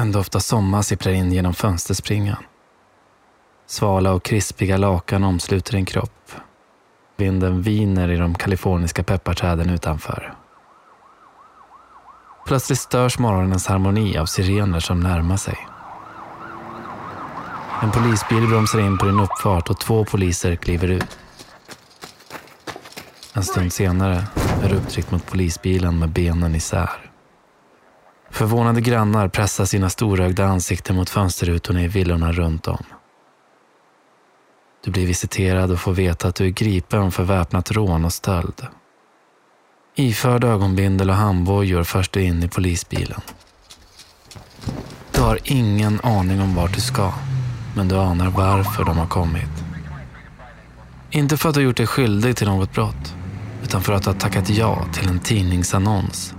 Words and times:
En 0.00 0.12
doft 0.12 0.34
av 0.34 0.40
sommar 0.40 0.82
sipprar 0.82 1.12
in 1.12 1.32
genom 1.32 1.54
fönsterspringan. 1.54 2.36
Svala 3.66 4.12
och 4.12 4.22
krispiga 4.22 4.76
lakan 4.76 5.24
omsluter 5.24 5.72
din 5.72 5.84
kropp. 5.84 6.32
Vinden 7.16 7.62
viner 7.62 8.10
i 8.10 8.16
de 8.16 8.34
kaliforniska 8.34 9.02
pepparträden 9.02 9.70
utanför. 9.70 10.34
Plötsligt 12.46 12.78
störs 12.78 13.18
morgonens 13.18 13.66
harmoni 13.66 14.18
av 14.18 14.26
sirener 14.26 14.80
som 14.80 15.00
närmar 15.00 15.36
sig. 15.36 15.58
En 17.82 17.90
polisbil 17.90 18.46
bromsar 18.48 18.80
in 18.80 18.98
på 18.98 19.06
din 19.06 19.20
uppfart 19.20 19.70
och 19.70 19.80
två 19.80 20.04
poliser 20.04 20.56
kliver 20.56 20.88
ut. 20.88 21.18
En 23.32 23.44
stund 23.44 23.72
senare 23.72 24.26
är 24.62 24.68
du 24.68 24.74
upptryckt 24.74 25.10
mot 25.10 25.26
polisbilen 25.26 25.98
med 25.98 26.08
benen 26.08 26.54
isär. 26.54 27.09
Förvånade 28.30 28.80
grannar 28.80 29.28
pressar 29.28 29.64
sina 29.64 29.90
storögda 29.90 30.44
ansikten 30.44 30.96
mot 30.96 31.10
fönsterrutorna 31.10 31.82
i 31.82 31.88
villorna 31.88 32.32
runt 32.32 32.68
om. 32.68 32.84
Du 34.84 34.90
blir 34.90 35.06
visiterad 35.06 35.70
och 35.70 35.80
får 35.80 35.92
veta 35.92 36.28
att 36.28 36.34
du 36.34 36.46
är 36.46 36.50
gripen 36.50 37.10
för 37.10 37.24
väpnat 37.24 37.70
rån 37.70 38.04
och 38.04 38.12
stöld. 38.12 38.66
Iförd 39.94 40.44
ögonbindel 40.44 41.10
och 41.10 41.16
handbojor 41.16 41.82
förs 41.82 42.08
du 42.08 42.22
in 42.22 42.42
i 42.42 42.48
polisbilen. 42.48 43.20
Du 45.12 45.20
har 45.20 45.38
ingen 45.44 46.00
aning 46.02 46.40
om 46.40 46.54
vart 46.54 46.74
du 46.74 46.80
ska, 46.80 47.12
men 47.76 47.88
du 47.88 47.96
anar 47.96 48.30
varför 48.30 48.84
de 48.84 48.98
har 48.98 49.06
kommit. 49.06 49.50
Inte 51.10 51.36
för 51.36 51.48
att 51.48 51.54
du 51.54 51.60
har 51.60 51.64
gjort 51.64 51.76
dig 51.76 51.86
skyldig 51.86 52.36
till 52.36 52.48
något 52.48 52.72
brott, 52.72 53.14
utan 53.62 53.82
för 53.82 53.92
att 53.92 54.02
du 54.02 54.10
har 54.10 54.16
tackat 54.16 54.48
ja 54.48 54.84
till 54.92 55.08
en 55.08 55.20
tidningsannons. 55.20 56.34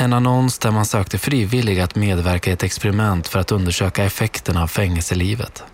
En 0.00 0.12
annons 0.12 0.58
där 0.58 0.70
man 0.70 0.86
sökte 0.86 1.18
frivilliga 1.18 1.84
att 1.84 1.94
medverka 1.94 2.50
i 2.50 2.52
ett 2.52 2.62
experiment 2.62 3.28
för 3.28 3.38
att 3.38 3.52
undersöka 3.52 4.04
effekterna 4.04 4.62
av 4.62 4.66
fängelselivet. 4.66 5.64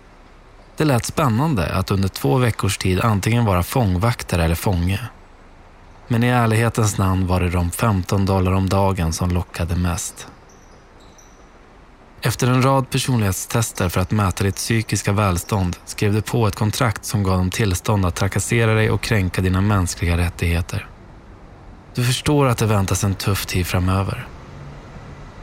Det 0.77 0.85
lät 0.85 1.05
spännande 1.05 1.75
att 1.75 1.91
under 1.91 2.09
två 2.09 2.37
veckors 2.37 2.77
tid 2.77 3.01
antingen 3.01 3.45
vara 3.45 3.63
fångvaktare 3.63 4.43
eller 4.43 4.55
fånge. 4.55 4.99
Men 6.07 6.23
i 6.23 6.27
ärlighetens 6.27 6.97
namn 6.97 7.27
var 7.27 7.39
det 7.39 7.49
de 7.49 7.71
15 7.71 8.25
dollar 8.25 8.51
om 8.51 8.69
dagen 8.69 9.13
som 9.13 9.31
lockade 9.31 9.75
mest. 9.75 10.27
Efter 12.21 12.47
en 12.47 12.61
rad 12.61 12.89
personlighetstester 12.89 13.89
för 13.89 14.01
att 14.01 14.11
mäta 14.11 14.43
ditt 14.43 14.55
psykiska 14.55 15.11
välstånd 15.11 15.77
skrev 15.85 16.13
du 16.13 16.21
på 16.21 16.47
ett 16.47 16.55
kontrakt 16.55 17.05
som 17.05 17.23
gav 17.23 17.37
dem 17.37 17.51
tillstånd 17.51 18.05
att 18.05 18.15
trakassera 18.15 18.73
dig 18.73 18.91
och 18.91 19.01
kränka 19.01 19.41
dina 19.41 19.61
mänskliga 19.61 20.17
rättigheter. 20.17 20.94
Du 21.95 22.03
förstår 22.03 22.45
att 22.45 22.57
det 22.57 22.65
väntas 22.65 23.03
en 23.03 23.15
tuff 23.15 23.45
tid 23.45 23.67
framöver. 23.67 24.27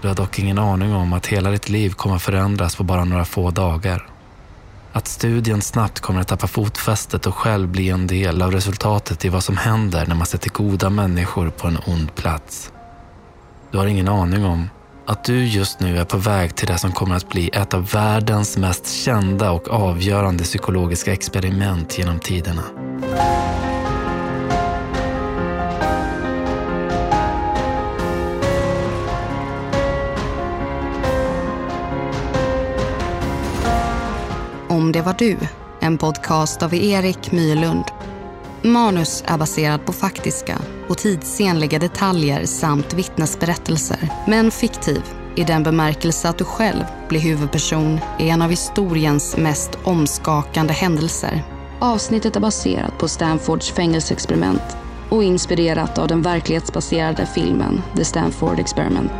Du 0.00 0.08
har 0.08 0.14
dock 0.14 0.38
ingen 0.38 0.58
aning 0.58 0.94
om 0.94 1.12
att 1.12 1.26
hela 1.26 1.50
ditt 1.50 1.68
liv 1.68 1.90
kommer 1.90 2.16
att 2.16 2.22
förändras 2.22 2.76
på 2.76 2.82
bara 2.82 3.04
några 3.04 3.24
få 3.24 3.50
dagar. 3.50 4.08
Att 4.92 5.08
studien 5.08 5.62
snabbt 5.62 6.00
kommer 6.00 6.20
att 6.20 6.28
tappa 6.28 6.46
fotfästet 6.46 7.26
och 7.26 7.34
själv 7.34 7.68
bli 7.68 7.88
en 7.88 8.06
del 8.06 8.42
av 8.42 8.52
resultatet 8.52 9.24
i 9.24 9.28
vad 9.28 9.44
som 9.44 9.56
händer 9.56 10.06
när 10.06 10.14
man 10.14 10.26
sätter 10.26 10.50
goda 10.50 10.90
människor 10.90 11.50
på 11.50 11.68
en 11.68 11.78
ond 11.86 12.14
plats. 12.14 12.72
Du 13.70 13.78
har 13.78 13.86
ingen 13.86 14.08
aning 14.08 14.44
om 14.44 14.70
att 15.06 15.24
du 15.24 15.44
just 15.46 15.80
nu 15.80 15.98
är 15.98 16.04
på 16.04 16.16
väg 16.16 16.56
till 16.56 16.68
det 16.68 16.78
som 16.78 16.92
kommer 16.92 17.16
att 17.16 17.28
bli 17.28 17.48
ett 17.48 17.74
av 17.74 17.90
världens 17.90 18.56
mest 18.56 18.92
kända 19.04 19.50
och 19.50 19.68
avgörande 19.68 20.44
psykologiska 20.44 21.12
experiment 21.12 21.98
genom 21.98 22.18
tiderna. 22.18 22.62
Om 34.92 34.94
det 34.94 35.02
var 35.02 35.14
du, 35.18 35.38
en 35.80 35.98
podcast 35.98 36.62
av 36.62 36.74
Erik 36.74 37.32
Mylund. 37.32 37.84
Manus 38.62 39.24
är 39.26 39.38
baserad 39.38 39.86
på 39.86 39.92
faktiska 39.92 40.58
och 40.88 40.98
tidsenliga 40.98 41.78
detaljer 41.78 42.46
samt 42.46 42.94
vittnesberättelser, 42.94 44.08
men 44.26 44.50
fiktiv 44.50 45.02
i 45.36 45.44
den 45.44 45.62
bemärkelse 45.62 46.28
att 46.28 46.38
du 46.38 46.44
själv 46.44 46.84
blir 47.08 47.20
huvudperson 47.20 48.00
i 48.18 48.28
en 48.28 48.42
av 48.42 48.50
historiens 48.50 49.36
mest 49.36 49.78
omskakande 49.84 50.72
händelser. 50.72 51.42
Avsnittet 51.78 52.36
är 52.36 52.40
baserat 52.40 52.98
på 52.98 53.08
Stanfords 53.08 53.70
fängelseexperiment 53.70 54.76
och 55.08 55.24
inspirerat 55.24 55.98
av 55.98 56.08
den 56.08 56.22
verklighetsbaserade 56.22 57.26
filmen 57.26 57.82
The 57.96 58.04
Stanford 58.04 58.58
Experiment. 58.58 59.12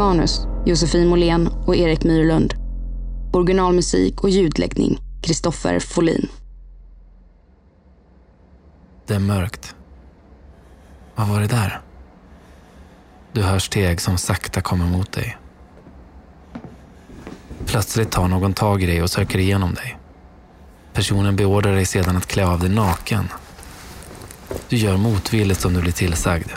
Manus 0.00 0.40
Josefin 0.66 1.08
Måhlén 1.08 1.46
och 1.66 1.76
Erik 1.76 2.04
Myrlund. 2.04 2.54
Originalmusik 3.32 4.20
och 4.20 4.30
ljudläggning 4.30 4.98
Kristoffer 5.22 5.78
Folin. 5.78 6.28
Det 9.06 9.14
är 9.14 9.18
mörkt. 9.18 9.74
Vad 11.14 11.28
var 11.28 11.40
det 11.40 11.46
där? 11.46 11.80
Du 13.32 13.42
hör 13.42 13.58
steg 13.58 14.00
som 14.00 14.18
sakta 14.18 14.60
kommer 14.60 14.86
mot 14.86 15.12
dig. 15.12 15.38
Plötsligt 17.66 18.10
tar 18.10 18.28
någon 18.28 18.54
tag 18.54 18.82
i 18.82 18.86
dig 18.86 19.02
och 19.02 19.10
söker 19.10 19.38
igenom 19.38 19.74
dig. 19.74 19.98
Personen 20.92 21.36
beordrar 21.36 21.72
dig 21.72 21.86
sedan 21.86 22.16
att 22.16 22.26
klä 22.26 22.46
av 22.46 22.60
dig 22.60 22.70
naken. 22.70 23.28
Du 24.68 24.76
gör 24.76 24.96
motvilligt 24.96 25.60
som 25.60 25.74
du 25.74 25.80
blir 25.80 25.92
tillsagd. 25.92 26.50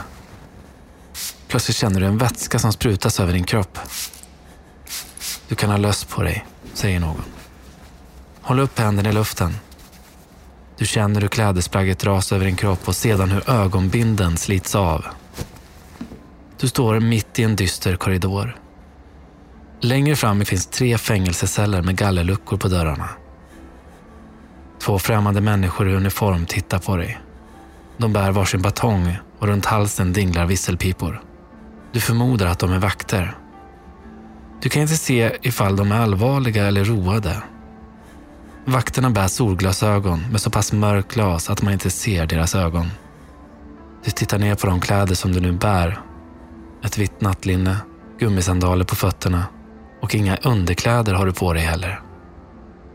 Plötsligt 1.53 1.77
känner 1.77 1.99
du 1.99 2.05
en 2.05 2.17
vätska 2.17 2.59
som 2.59 2.73
sprutas 2.73 3.19
över 3.19 3.33
din 3.33 3.43
kropp. 3.43 3.79
Du 5.47 5.55
kan 5.55 5.69
ha 5.69 5.77
löss 5.77 6.03
på 6.03 6.23
dig, 6.23 6.45
säger 6.73 6.99
någon. 6.99 7.21
Håll 8.41 8.59
upp 8.59 8.79
händerna 8.79 9.09
i 9.09 9.13
luften. 9.13 9.53
Du 10.77 10.85
känner 10.85 11.21
hur 11.21 11.27
klädesplagget 11.27 11.99
dras 11.99 12.31
över 12.31 12.45
din 12.45 12.55
kropp 12.55 12.87
och 12.87 12.95
sedan 12.95 13.31
hur 13.31 13.49
ögonbinden 13.49 14.37
slits 14.37 14.75
av. 14.75 15.05
Du 16.59 16.67
står 16.67 16.99
mitt 16.99 17.39
i 17.39 17.43
en 17.43 17.55
dyster 17.55 17.95
korridor. 17.95 18.57
Längre 19.81 20.15
fram 20.15 20.45
finns 20.45 20.65
tre 20.65 20.97
fängelseceller 20.97 21.81
med 21.81 21.95
gallerluckor 21.95 22.57
på 22.57 22.67
dörrarna. 22.67 23.09
Två 24.79 24.99
främmande 24.99 25.41
människor 25.41 25.89
i 25.89 25.95
uniform 25.95 26.45
tittar 26.45 26.79
på 26.79 26.97
dig. 26.97 27.19
De 27.97 28.13
bär 28.13 28.31
varsin 28.31 28.61
batong 28.61 29.17
och 29.39 29.47
runt 29.47 29.65
halsen 29.65 30.13
dinglar 30.13 30.45
visselpipor. 30.45 31.23
Du 31.93 31.99
förmodar 31.99 32.47
att 32.47 32.59
de 32.59 32.71
är 32.71 32.79
vakter. 32.79 33.37
Du 34.61 34.69
kan 34.69 34.81
inte 34.81 34.97
se 34.97 35.37
ifall 35.41 35.75
de 35.75 35.91
är 35.91 35.99
allvarliga 35.99 36.67
eller 36.67 36.83
roade. 36.83 37.43
Vakterna 38.65 39.09
bär 39.09 39.27
solglasögon 39.27 40.19
med 40.31 40.41
så 40.41 40.49
pass 40.49 40.73
mörkt 40.73 41.13
glas 41.13 41.49
att 41.49 41.61
man 41.61 41.73
inte 41.73 41.89
ser 41.89 42.25
deras 42.25 42.55
ögon. 42.55 42.89
Du 44.05 44.11
tittar 44.11 44.39
ner 44.39 44.55
på 44.55 44.67
de 44.67 44.79
kläder 44.81 45.15
som 45.15 45.31
du 45.31 45.39
nu 45.39 45.51
bär. 45.51 46.01
Ett 46.83 46.97
vitt 46.97 47.21
nattlinne, 47.21 47.77
gummisandaler 48.19 48.85
på 48.85 48.95
fötterna 48.95 49.45
och 50.01 50.15
inga 50.15 50.37
underkläder 50.37 51.13
har 51.13 51.25
du 51.25 51.33
på 51.33 51.53
dig 51.53 51.63
heller. 51.63 52.01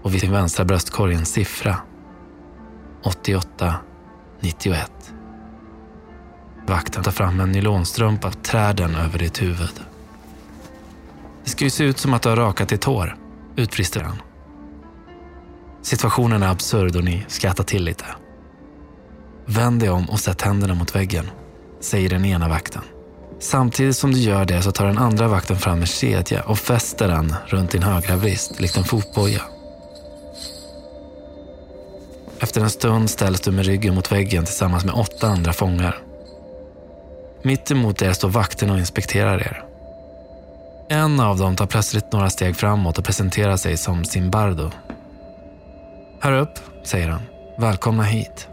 Och 0.03 0.15
vid 0.15 0.21
din 0.21 0.33
vänstra 0.33 0.65
bröstkorg 0.65 1.15
en 1.15 1.27
siffra. 1.27 1.77
88 3.05 3.75
91. 4.41 4.93
Vakten 6.69 7.03
tar 7.05 7.13
fram 7.13 7.41
en 7.41 7.53
nylonstrumpa 7.53 8.29
av 8.29 8.33
träden 8.33 8.95
över 8.95 9.19
ditt 9.19 9.43
huvud. 9.43 9.81
Det 11.45 11.51
ska 11.51 11.65
ju 11.65 11.71
se 11.71 11.85
ut 11.85 11.99
som 11.99 12.15
att 12.15 12.23
du 12.23 12.29
har 12.29 12.37
rakat 12.37 12.69
ditt 12.69 12.85
hår, 12.85 13.17
utbrister 13.57 14.01
han. 14.01 14.17
Situationen 15.83 16.43
är 16.43 16.49
absurd 16.49 16.97
och 16.97 17.05
ni 17.05 17.25
skrattar 17.29 17.65
till 17.65 17.85
lite. 17.85 18.05
Vänd 19.47 19.81
dig 19.81 19.91
om 19.91 20.11
och 20.11 20.21
sätt 20.21 20.43
händerna 20.43 20.75
mot 20.75 20.97
väggen, 20.97 21.31
säger 21.81 22.11
den 22.11 22.25
ena 22.25 22.49
vakten. 22.49 22.83
Samtidigt 23.41 23.97
som 23.97 24.13
du 24.13 24.19
gör 24.19 24.45
det 24.45 24.63
så 24.63 24.73
tar 24.73 24.87
den 24.87 24.99
andra 24.99 25.29
vakten 25.29 25.57
fram 25.57 25.81
en 25.81 25.87
kedja 25.87 26.43
och 26.43 26.59
fäster 26.59 27.09
den 27.09 27.35
runt 27.47 27.71
din 27.71 27.83
högra 27.83 28.17
vrist, 28.17 28.61
likt 28.61 28.77
en 28.77 28.85
fotboja. 28.85 29.43
Efter 32.41 32.61
en 32.61 32.71
stund 32.71 33.11
ställs 33.11 33.41
du 33.41 33.51
med 33.51 33.67
ryggen 33.67 33.95
mot 33.95 34.13
väggen 34.13 34.45
tillsammans 34.45 34.85
med 34.85 34.95
åtta 34.95 35.29
andra 35.29 35.53
fångar. 35.53 36.08
Mitt 37.43 37.71
emot 37.71 38.03
er 38.03 38.13
står 38.13 38.29
vakten 38.29 38.71
och 38.71 38.79
inspekterar 38.79 39.39
er. 39.39 39.65
En 40.89 41.21
av 41.21 41.39
dem 41.39 41.57
tar 41.57 41.67
plötsligt 41.67 42.13
några 42.13 42.31
steg 42.31 42.57
framåt 42.57 42.99
och 42.99 43.05
presenterar 43.05 43.57
sig 43.57 43.77
som 43.77 44.05
Simbardo. 44.05 44.71
Här 46.21 46.33
upp, 46.33 46.59
säger 46.85 47.09
han. 47.09 47.23
Välkomna 47.59 48.03
hit. 48.03 48.49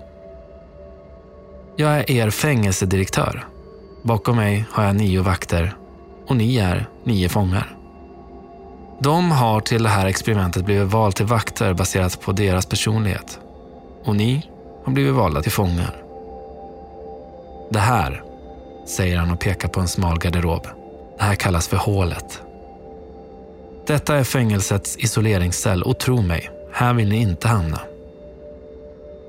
Jag 1.75 1.97
är 1.97 2.11
er 2.11 2.29
fängelsedirektör. 2.29 3.45
Bakom 4.03 4.35
mig 4.35 4.65
har 4.71 4.83
jag 4.83 4.95
nio 4.95 5.21
vakter 5.21 5.75
och 6.27 6.35
ni 6.35 6.57
är 6.57 6.85
nio 7.03 7.29
fångar. 7.29 7.75
De 8.99 9.31
har 9.31 9.61
till 9.61 9.83
det 9.83 9.89
här 9.89 10.05
experimentet 10.05 10.65
blivit 10.65 10.91
valda 10.91 11.11
till 11.11 11.25
vakter 11.25 11.73
baserat 11.73 12.21
på 12.21 12.31
deras 12.31 12.65
personlighet. 12.65 13.39
Och 14.03 14.15
ni 14.15 14.49
har 14.85 14.93
blivit 14.93 15.13
valda 15.13 15.41
till 15.41 15.51
fångar. 15.51 15.95
Det 17.69 17.79
här, 17.79 18.23
säger 18.85 19.17
han 19.17 19.31
och 19.31 19.39
pekar 19.39 19.67
på 19.67 19.79
en 19.79 19.87
smal 19.87 20.19
garderob. 20.19 20.67
Det 21.17 21.23
här 21.23 21.35
kallas 21.35 21.67
för 21.67 21.77
hålet. 21.77 22.41
Detta 23.87 24.15
är 24.15 24.23
fängelsets 24.23 24.97
isoleringscell 24.97 25.83
och 25.83 25.99
tro 25.99 26.21
mig, 26.21 26.49
här 26.73 26.93
vill 26.93 27.09
ni 27.09 27.21
inte 27.21 27.47
hamna. 27.47 27.79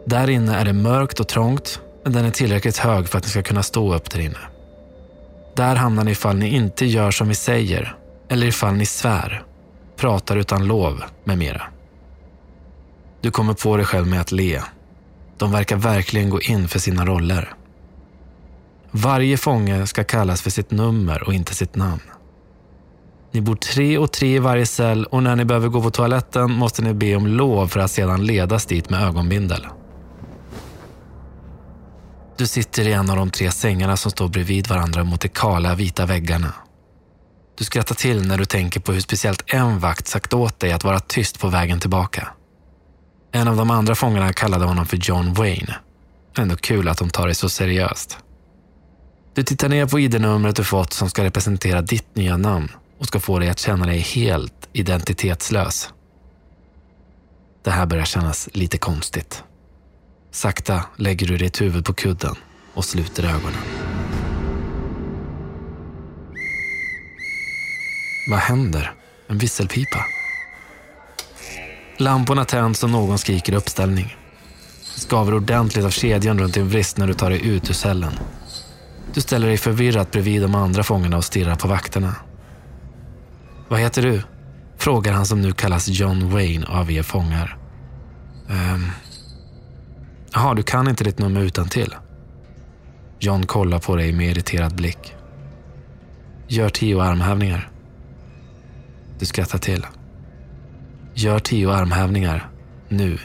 Där 0.04 0.30
inne 0.30 0.56
är 0.56 0.64
det 0.64 0.72
mörkt 0.72 1.20
och 1.20 1.28
trångt, 1.28 1.80
men 2.04 2.12
den 2.12 2.24
är 2.24 2.30
tillräckligt 2.30 2.76
hög 2.76 3.08
för 3.08 3.18
att 3.18 3.24
ni 3.24 3.30
ska 3.30 3.42
kunna 3.42 3.62
stå 3.62 3.94
upp 3.94 4.10
där 4.10 4.20
inne. 4.20 4.38
Där 5.56 5.76
hamnar 5.76 6.04
ni 6.04 6.10
ifall 6.10 6.36
ni 6.36 6.48
inte 6.48 6.86
gör 6.86 7.10
som 7.10 7.28
vi 7.28 7.34
säger, 7.34 7.96
eller 8.28 8.46
ifall 8.46 8.74
ni 8.74 8.86
svär, 8.86 9.42
pratar 9.96 10.36
utan 10.36 10.66
lov 10.66 11.04
med 11.24 11.38
mera. 11.38 11.62
Du 13.20 13.30
kommer 13.30 13.54
på 13.54 13.76
dig 13.76 13.86
själv 13.86 14.06
med 14.06 14.20
att 14.20 14.32
le. 14.32 14.60
De 15.38 15.52
verkar 15.52 15.76
verkligen 15.76 16.30
gå 16.30 16.40
in 16.40 16.68
för 16.68 16.78
sina 16.78 17.06
roller. 17.06 17.54
Varje 18.98 19.36
fånge 19.36 19.86
ska 19.86 20.04
kallas 20.04 20.42
för 20.42 20.50
sitt 20.50 20.70
nummer 20.70 21.22
och 21.22 21.34
inte 21.34 21.54
sitt 21.54 21.74
namn. 21.74 22.00
Ni 23.32 23.40
bor 23.40 23.56
tre 23.56 23.98
och 23.98 24.12
tre 24.12 24.36
i 24.36 24.38
varje 24.38 24.66
cell 24.66 25.04
och 25.04 25.22
när 25.22 25.36
ni 25.36 25.44
behöver 25.44 25.68
gå 25.68 25.82
på 25.82 25.90
toaletten 25.90 26.50
måste 26.50 26.82
ni 26.82 26.94
be 26.94 27.16
om 27.16 27.26
lov 27.26 27.68
för 27.68 27.80
att 27.80 27.90
sedan 27.90 28.26
ledas 28.26 28.66
dit 28.66 28.90
med 28.90 29.02
ögonbindel. 29.02 29.66
Du 32.36 32.46
sitter 32.46 32.88
i 32.88 32.92
en 32.92 33.10
av 33.10 33.16
de 33.16 33.30
tre 33.30 33.50
sängarna 33.50 33.96
som 33.96 34.10
står 34.10 34.28
bredvid 34.28 34.66
varandra 34.66 35.04
mot 35.04 35.20
de 35.20 35.28
kala 35.28 35.74
vita 35.74 36.06
väggarna. 36.06 36.54
Du 37.58 37.64
skrattar 37.64 37.94
till 37.94 38.26
när 38.26 38.38
du 38.38 38.44
tänker 38.44 38.80
på 38.80 38.92
hur 38.92 39.00
speciellt 39.00 39.42
en 39.46 39.78
vakt 39.78 40.06
sagt 40.06 40.34
åt 40.34 40.60
dig 40.60 40.72
att 40.72 40.84
vara 40.84 41.00
tyst 41.00 41.40
på 41.40 41.48
vägen 41.48 41.80
tillbaka. 41.80 42.28
En 43.32 43.48
av 43.48 43.56
de 43.56 43.70
andra 43.70 43.94
fångarna 43.94 44.32
kallade 44.32 44.64
honom 44.64 44.86
för 44.86 44.96
John 44.96 45.32
Wayne. 45.34 45.76
Ändå 46.38 46.56
kul 46.56 46.88
att 46.88 46.98
de 46.98 47.10
tar 47.10 47.28
det 47.28 47.34
så 47.34 47.48
seriöst. 47.48 48.18
Du 49.36 49.42
tittar 49.42 49.68
ner 49.68 49.86
på 49.86 50.00
ID-numret 50.00 50.56
du 50.56 50.64
fått 50.64 50.92
som 50.92 51.10
ska 51.10 51.24
representera 51.24 51.82
ditt 51.82 52.16
nya 52.16 52.36
namn 52.36 52.68
och 52.98 53.06
ska 53.06 53.20
få 53.20 53.38
dig 53.38 53.48
att 53.48 53.58
känna 53.58 53.86
dig 53.86 53.98
helt 53.98 54.68
identitetslös. 54.72 55.90
Det 57.64 57.70
här 57.70 57.86
börjar 57.86 58.04
kännas 58.04 58.48
lite 58.52 58.78
konstigt. 58.78 59.44
Sakta 60.30 60.84
lägger 60.96 61.26
du 61.26 61.36
ditt 61.36 61.60
huvud 61.60 61.84
på 61.84 61.92
kudden 61.92 62.34
och 62.74 62.84
sluter 62.84 63.24
ögonen. 63.24 63.62
Vad 68.30 68.38
händer? 68.38 68.94
En 69.28 69.38
visselpipa? 69.38 70.06
Lamporna 71.96 72.44
tänds 72.44 72.84
och 72.84 72.90
någon 72.90 73.18
skriker 73.18 73.54
uppställning. 73.54 74.16
Det 74.94 75.00
skaver 75.00 75.34
ordentligt 75.34 75.84
av 75.84 75.90
kedjan 75.90 76.38
runt 76.38 76.54
din 76.54 76.68
vrist 76.68 76.96
när 76.96 77.06
du 77.06 77.14
tar 77.14 77.30
dig 77.30 77.46
ut 77.46 77.70
ur 77.70 77.74
cellen. 77.74 78.12
Du 79.16 79.22
ställer 79.22 79.46
dig 79.46 79.56
förvirrat 79.56 80.10
bredvid 80.10 80.42
de 80.42 80.54
andra 80.54 80.82
fångarna 80.82 81.16
och 81.16 81.24
stirrar 81.24 81.54
på 81.54 81.68
vakterna. 81.68 82.14
Vad 83.68 83.80
heter 83.80 84.02
du? 84.02 84.22
Frågar 84.76 85.12
han 85.12 85.26
som 85.26 85.40
nu 85.40 85.52
kallas 85.52 85.88
John 85.88 86.30
Wayne 86.30 86.66
av 86.66 86.90
er 86.90 87.02
fångar. 87.02 87.58
Ehm. 88.48 88.90
Jaha, 90.32 90.54
du 90.54 90.62
kan 90.62 90.88
inte 90.88 91.04
ditt 91.04 91.18
nummer 91.18 91.40
utan 91.40 91.68
till. 91.68 91.94
John 93.18 93.46
kollar 93.46 93.78
på 93.78 93.96
dig 93.96 94.12
med 94.12 94.30
irriterad 94.30 94.76
blick. 94.76 95.14
Gör 96.48 96.68
tio 96.68 97.02
armhävningar. 97.02 97.70
Du 99.18 99.26
skrattar 99.26 99.58
till. 99.58 99.86
Gör 101.14 101.38
tio 101.38 101.72
armhävningar. 101.72 102.50
Nu. 102.88 103.18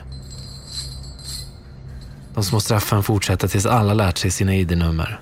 De 2.33 2.43
små 2.43 2.59
straffen 2.59 3.03
fortsätter 3.03 3.47
tills 3.47 3.65
alla 3.65 3.93
lärt 3.93 4.17
sig 4.17 4.31
sina 4.31 4.55
ID-nummer. 4.55 5.19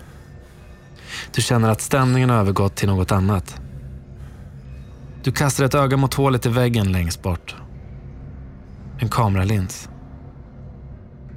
Du 1.36 1.42
känner 1.42 1.70
att 1.70 1.82
stämningen 1.82 2.30
har 2.30 2.38
övergått 2.38 2.76
till 2.76 2.88
något 2.90 3.12
annat. 3.12 3.62
Du 5.24 5.32
kastar 5.32 5.66
ett 5.66 5.76
öga 5.76 5.98
mot 5.98 6.14
hålet 6.14 6.46
i 6.46 6.50
väggen 6.50 6.92
längst 6.92 7.22
bort. 7.22 7.56
En 9.00 9.10
kameralins. 9.10 9.90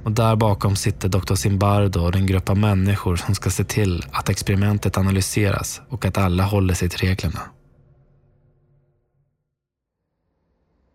Och 0.03 0.11
där 0.11 0.35
bakom 0.35 0.75
sitter 0.75 1.09
Dr. 1.09 1.35
Zimbardo 1.35 1.99
och 1.99 2.11
den 2.11 2.25
grupp 2.25 2.49
av 2.49 2.57
människor 2.57 3.15
som 3.15 3.35
ska 3.35 3.49
se 3.49 3.63
till 3.63 4.05
att 4.11 4.29
experimentet 4.29 4.97
analyseras 4.97 5.81
och 5.89 6.05
att 6.05 6.17
alla 6.17 6.43
håller 6.43 6.73
sig 6.73 6.89
till 6.89 7.07
reglerna. 7.07 7.39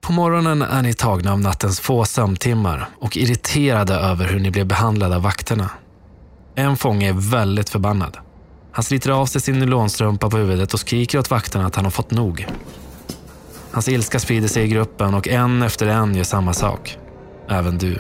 På 0.01 0.13
morgonen 0.13 0.63
är 0.63 0.83
ni 0.83 0.95
tagna 0.95 1.33
av 1.33 1.41
nattens 1.41 1.81
få 1.81 2.05
sömntimmar 2.05 2.89
och 3.01 3.17
irriterade 3.17 3.95
över 3.95 4.29
hur 4.29 4.41
ni 4.41 4.51
blev 4.51 4.67
behandlade 4.67 5.17
av 5.17 5.23
vakterna. 5.23 5.71
En 6.55 6.77
fånge 6.77 7.09
är 7.09 7.31
väldigt 7.31 7.69
förbannad. 7.69 8.17
Han 8.79 8.83
sliter 8.85 9.11
av 9.11 9.27
sig 9.27 9.41
sin 9.41 9.59
nylonstrumpa 9.59 10.31
på 10.31 10.37
huvudet 10.37 10.75
och 10.75 10.81
skriker 10.81 11.19
åt 11.19 11.31
vakterna 11.31 11.67
att 11.67 11.77
han 11.77 11.85
har 11.85 11.91
fått 11.91 12.11
nog. 12.11 12.47
Hans 13.71 13.89
ilska 13.89 14.19
sprider 14.19 14.49
sig 14.49 14.65
i 14.65 14.69
gruppen 14.69 15.15
och 15.15 15.29
en 15.29 15.63
efter 15.63 15.87
en 15.87 16.15
gör 16.15 16.25
samma 16.25 16.53
sak. 16.53 16.99
Även 17.49 17.79
du. 17.79 17.99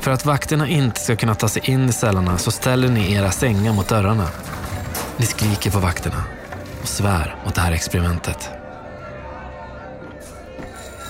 För 0.00 0.10
att 0.10 0.26
vakterna 0.26 0.68
inte 0.68 1.00
ska 1.00 1.16
kunna 1.16 1.34
ta 1.34 1.48
sig 1.48 1.62
in 1.64 1.88
i 1.88 1.92
cellerna 1.92 2.38
så 2.38 2.50
ställer 2.50 2.88
ni 2.88 3.12
era 3.12 3.30
sängar 3.30 3.72
mot 3.72 3.88
dörrarna. 3.88 4.28
Ni 5.16 5.26
skriker 5.26 5.70
på 5.70 5.78
vakterna 5.78 6.24
och 6.82 6.88
svär 6.88 7.36
mot 7.44 7.54
det 7.54 7.60
här 7.60 7.72
experimentet. 7.72 8.50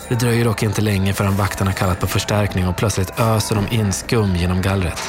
Det 0.08 0.15
dröjer 0.15 0.44
dock 0.44 0.62
inte 0.62 0.82
länge 0.82 1.12
förrän 1.12 1.37
vakterna 1.37 1.73
kallat 1.73 2.00
på 2.00 2.06
förstärkning 2.06 2.69
och 2.69 2.76
plötsligt 2.76 3.20
öser 3.20 3.55
de 3.55 3.76
in 3.76 3.93
skum 3.93 4.37
genom 4.37 4.62
gallret. 4.62 5.03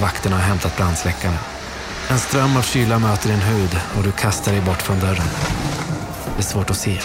Vakterna 0.00 0.36
har 0.36 0.42
hämtat 0.42 0.76
brandsläckare. 0.76 1.38
En 2.10 2.18
ström 2.18 2.56
av 2.56 2.62
kyla 2.62 2.98
möter 2.98 3.28
din 3.28 3.40
hud 3.40 3.80
och 3.96 4.02
du 4.02 4.12
kastar 4.12 4.52
dig 4.52 4.60
bort 4.60 4.82
från 4.82 5.00
dörren. 5.00 5.28
Det 6.36 6.40
är 6.40 6.42
svårt 6.42 6.70
att 6.70 6.76
se. 6.76 7.00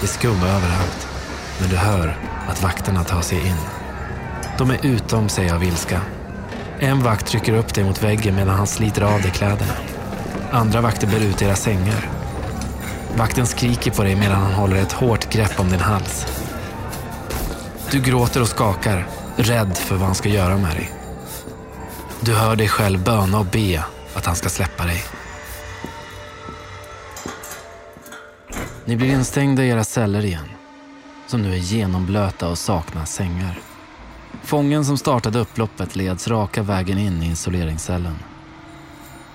Det 0.00 0.06
är 0.06 0.08
skum 0.08 0.42
överallt. 0.42 1.08
Men 1.60 1.70
du 1.70 1.76
hör 1.76 2.16
att 2.48 2.62
vakterna 2.62 3.04
tar 3.04 3.20
sig 3.20 3.38
in. 3.38 3.56
De 4.58 4.70
är 4.70 4.86
utom 4.86 5.28
sig 5.28 5.50
av 5.50 5.64
ilska. 5.64 6.00
En 6.78 7.02
vakt 7.02 7.26
trycker 7.26 7.52
upp 7.52 7.74
dig 7.74 7.84
mot 7.84 8.02
väggen 8.02 8.34
medan 8.34 8.56
han 8.56 8.66
sliter 8.66 9.02
av 9.02 9.22
dig 9.22 9.30
kläderna. 9.30 9.74
Andra 10.50 10.80
vakter 10.80 11.06
bär 11.06 11.20
ut 11.20 11.42
era 11.42 11.56
sängar. 11.56 12.10
Vakten 13.16 13.46
skriker 13.46 13.90
på 13.90 14.02
dig 14.02 14.16
medan 14.16 14.42
han 14.42 14.52
håller 14.52 14.76
ett 14.76 14.92
hårt 14.92 15.32
grepp 15.32 15.60
om 15.60 15.70
din 15.70 15.80
hals. 15.80 16.26
Du 17.90 18.00
gråter 18.00 18.40
och 18.40 18.48
skakar, 18.48 19.06
rädd 19.36 19.76
för 19.76 19.96
vad 19.96 20.06
han 20.06 20.14
ska 20.14 20.28
göra 20.28 20.56
med 20.56 20.76
dig. 20.76 20.92
Du 22.20 22.34
hör 22.34 22.56
dig 22.56 22.68
själv 22.68 23.04
böna 23.04 23.38
och 23.38 23.46
be 23.46 23.84
att 24.14 24.26
han 24.26 24.36
ska 24.36 24.48
släppa 24.48 24.84
dig. 24.84 25.04
Ni 28.84 28.96
blir 28.96 29.12
instängda 29.12 29.64
i 29.64 29.68
era 29.68 29.84
celler 29.84 30.24
igen, 30.24 30.48
som 31.26 31.42
nu 31.42 31.52
är 31.52 31.58
genomblöta 31.58 32.48
och 32.48 32.58
saknar 32.58 33.04
sängar. 33.04 33.60
Fången 34.42 34.84
som 34.84 34.98
startade 34.98 35.38
upploppet 35.38 35.96
leds 35.96 36.28
raka 36.28 36.62
vägen 36.62 36.98
in 36.98 37.22
i 37.22 37.30
isoleringscellen. 37.30 38.16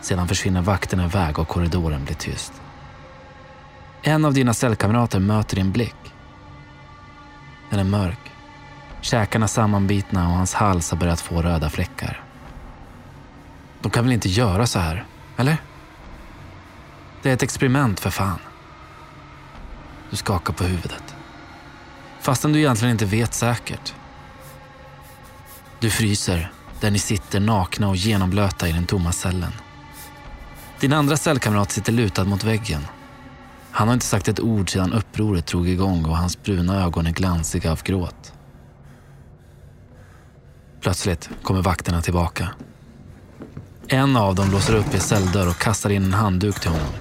Sedan 0.02 0.28
försvinner 0.28 0.62
vakterna 0.62 1.06
iväg 1.06 1.40
och 1.40 1.48
korridoren 1.48 2.06
blir 2.06 2.16
tyst. 2.16 2.54
En 4.02 4.26
av 4.26 4.34
dina 4.34 4.54
cellkamrater 4.54 5.20
möter 5.20 5.56
din 5.56 5.72
blick. 5.72 6.14
Den 7.70 7.80
är 7.80 7.84
mörk. 7.84 8.20
Käkarna 9.02 9.48
sammanbitna 9.48 10.28
och 10.28 10.34
hans 10.34 10.54
hals 10.54 10.92
har 10.92 10.98
börjat 10.98 11.22
få 11.22 11.42
röda 11.42 11.70
fläckar. 11.70 12.27
De 13.82 13.92
kan 13.92 14.04
väl 14.04 14.14
inte 14.14 14.30
göra 14.30 14.68
så 14.68 14.80
här, 14.80 15.06
eller? 15.38 15.58
Det 17.22 17.30
är 17.30 17.34
ett 17.34 17.44
experiment 17.44 18.00
för 18.00 18.10
fan. 18.10 18.40
Du 20.10 20.16
skakar 20.16 20.54
på 20.54 20.64
huvudet. 20.64 21.16
Fastän 22.22 22.54
du 22.54 22.60
egentligen 22.60 22.92
inte 22.92 23.06
vet 23.06 23.34
säkert. 23.34 23.94
Du 25.80 25.90
fryser 25.90 26.52
där 26.80 26.92
ni 26.92 27.00
sitter 27.00 27.40
nakna 27.40 27.90
och 27.90 27.96
genomblöta 27.96 28.68
i 28.68 28.72
den 28.72 28.86
tomma 28.86 29.12
cellen. 29.12 29.52
Din 30.80 30.94
andra 30.94 31.18
cellkamrat 31.18 31.72
sitter 31.72 31.92
lutad 31.92 32.24
mot 32.24 32.44
väggen. 32.44 32.82
Han 33.72 33.88
har 33.88 33.94
inte 33.94 34.06
sagt 34.06 34.28
ett 34.28 34.40
ord 34.40 34.70
sedan 34.70 34.94
upproret 34.94 35.48
drog 35.48 35.70
igång 35.70 36.06
och 36.06 36.18
hans 36.18 36.44
bruna 36.44 36.84
ögon 36.84 37.08
är 37.08 37.12
glansiga 37.12 37.72
av 37.72 37.84
gråt. 37.84 38.34
Plötsligt 40.82 41.30
kommer 41.44 41.62
vakterna 41.62 42.02
tillbaka. 42.02 42.50
En 43.90 44.18
av 44.18 44.36
dem 44.36 44.52
låser 44.52 44.76
upp 44.76 44.94
i 44.94 45.00
celldörr 45.00 45.50
och 45.50 45.58
kastar 45.58 45.90
in 45.90 46.04
en 46.04 46.14
handduk 46.14 46.60
till 46.60 46.70
honom. 46.70 46.94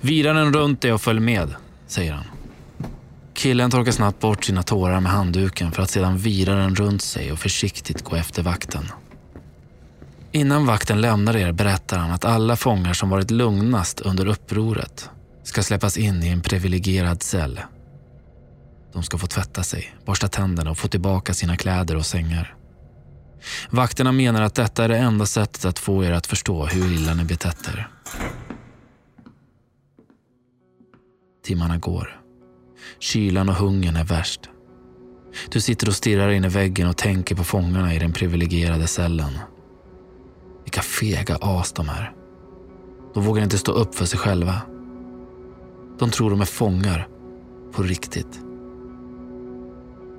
Vira 0.00 0.32
den 0.32 0.52
runt 0.52 0.82
dig 0.82 0.92
och 0.92 1.00
följ 1.00 1.20
med, 1.20 1.54
säger 1.86 2.12
han. 2.12 2.24
Killen 3.34 3.70
torkar 3.70 3.92
snabbt 3.92 4.20
bort 4.20 4.44
sina 4.44 4.62
tårar 4.62 5.00
med 5.00 5.12
handduken 5.12 5.72
för 5.72 5.82
att 5.82 5.90
sedan 5.90 6.18
vira 6.18 6.54
den 6.54 6.74
runt 6.74 7.02
sig 7.02 7.32
och 7.32 7.38
försiktigt 7.38 8.04
gå 8.04 8.16
efter 8.16 8.42
vakten. 8.42 8.84
Innan 10.32 10.66
vakten 10.66 11.00
lämnar 11.00 11.36
er 11.36 11.52
berättar 11.52 11.98
han 11.98 12.10
att 12.10 12.24
alla 12.24 12.56
fångar 12.56 12.92
som 12.92 13.10
varit 13.10 13.30
lugnast 13.30 14.00
under 14.00 14.26
upproret 14.26 15.10
ska 15.44 15.62
släppas 15.62 15.96
in 15.96 16.22
i 16.22 16.28
en 16.28 16.40
privilegierad 16.40 17.22
cell. 17.22 17.60
De 18.92 19.02
ska 19.02 19.18
få 19.18 19.26
tvätta 19.26 19.62
sig, 19.62 19.94
borsta 20.04 20.28
tänderna 20.28 20.70
och 20.70 20.78
få 20.78 20.88
tillbaka 20.88 21.34
sina 21.34 21.56
kläder 21.56 21.96
och 21.96 22.06
sängar. 22.06 22.54
Vakterna 23.70 24.12
menar 24.12 24.42
att 24.42 24.54
detta 24.54 24.84
är 24.84 24.88
det 24.88 24.96
enda 24.96 25.26
sättet 25.26 25.64
att 25.64 25.78
få 25.78 26.04
er 26.04 26.12
att 26.12 26.26
förstå 26.26 26.66
hur 26.66 26.92
illa 26.92 27.14
ni 27.14 27.24
betett 27.24 27.68
er. 27.68 27.88
Timmarna 31.44 31.78
går. 31.78 32.20
Kylan 32.98 33.48
och 33.48 33.54
hungern 33.54 33.96
är 33.96 34.04
värst. 34.04 34.40
Du 35.50 35.60
sitter 35.60 35.88
och 35.88 35.94
stirrar 35.94 36.30
in 36.30 36.44
i 36.44 36.48
väggen 36.48 36.88
och 36.88 36.96
tänker 36.96 37.34
på 37.34 37.44
fångarna 37.44 37.94
i 37.94 37.98
den 37.98 38.12
privilegierade 38.12 38.86
cellen. 38.86 39.38
Vilka 40.64 40.82
fega 40.82 41.38
as 41.40 41.72
de 41.72 41.88
är. 41.88 42.12
De 43.14 43.24
vågar 43.24 43.42
inte 43.42 43.58
stå 43.58 43.72
upp 43.72 43.94
för 43.94 44.04
sig 44.04 44.18
själva. 44.18 44.60
De 45.98 46.10
tror 46.10 46.30
de 46.30 46.40
är 46.40 46.44
fångar. 46.44 47.08
På 47.72 47.82
riktigt. 47.82 48.40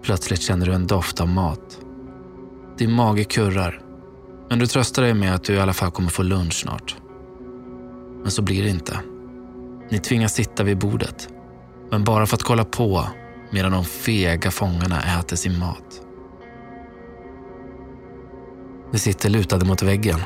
Plötsligt 0.04 0.42
känner 0.42 0.66
du 0.66 0.74
en 0.74 0.88
doft 0.88 1.22
av 1.22 1.28
mat. 1.28 1.80
Din 2.82 2.92
mage 2.92 3.24
kurrar. 3.24 3.82
Men 4.50 4.60
du 4.60 4.68
tröstar 4.68 5.02
dig 5.02 5.14
med 5.14 5.36
att 5.36 5.44
du 5.44 5.54
i 5.54 5.60
alla 5.60 5.74
fall 5.74 5.92
kommer 5.92 6.10
få 6.10 6.24
lunch 6.24 6.54
snart. 6.54 6.96
Men 8.22 8.32
så 8.32 8.42
blir 8.42 8.64
det 8.64 8.70
inte. 8.70 9.00
Ni 9.92 10.00
tvingas 10.00 10.34
sitta 10.34 10.64
vid 10.64 10.78
bordet. 10.78 11.30
Men 11.92 12.04
bara 12.04 12.26
för 12.26 12.36
att 12.36 12.44
kolla 12.44 12.66
på 12.66 13.08
medan 13.52 13.72
de 13.72 13.86
fega 13.86 14.52
fångarna 14.52 15.20
äter 15.20 15.36
sin 15.36 15.60
mat. 15.60 16.02
Ni 18.92 19.00
sitter 19.00 19.30
lutade 19.30 19.66
mot 19.66 19.82
väggen. 19.82 20.20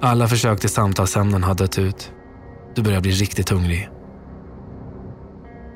Alla 0.00 0.28
försök 0.28 0.60
till 0.60 0.70
samtalsämnen 0.70 1.44
har 1.44 1.54
dött 1.54 1.78
ut. 1.78 2.12
Du 2.74 2.82
börjar 2.82 3.00
bli 3.00 3.10
riktigt 3.10 3.48
hungrig. 3.48 3.88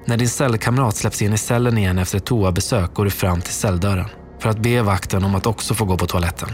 När 0.07 0.17
din 0.17 0.29
cellkamrat 0.29 0.97
släpps 0.97 1.23
in 1.23 1.33
i 1.33 1.39
cellen 1.39 1.79
igen 1.79 1.99
efter 1.99 2.19
ett 2.19 2.27
toabesök 2.27 2.95
går 2.95 3.05
du 3.05 3.11
fram 3.11 3.41
till 3.41 3.55
celldörren 3.55 4.09
för 4.43 4.51
att 4.51 4.59
be 4.59 4.83
vakten 4.83 5.25
om 5.25 5.35
att 5.35 5.47
också 5.47 5.75
få 5.75 5.85
gå 5.85 5.97
på 5.97 6.07
toaletten. 6.07 6.49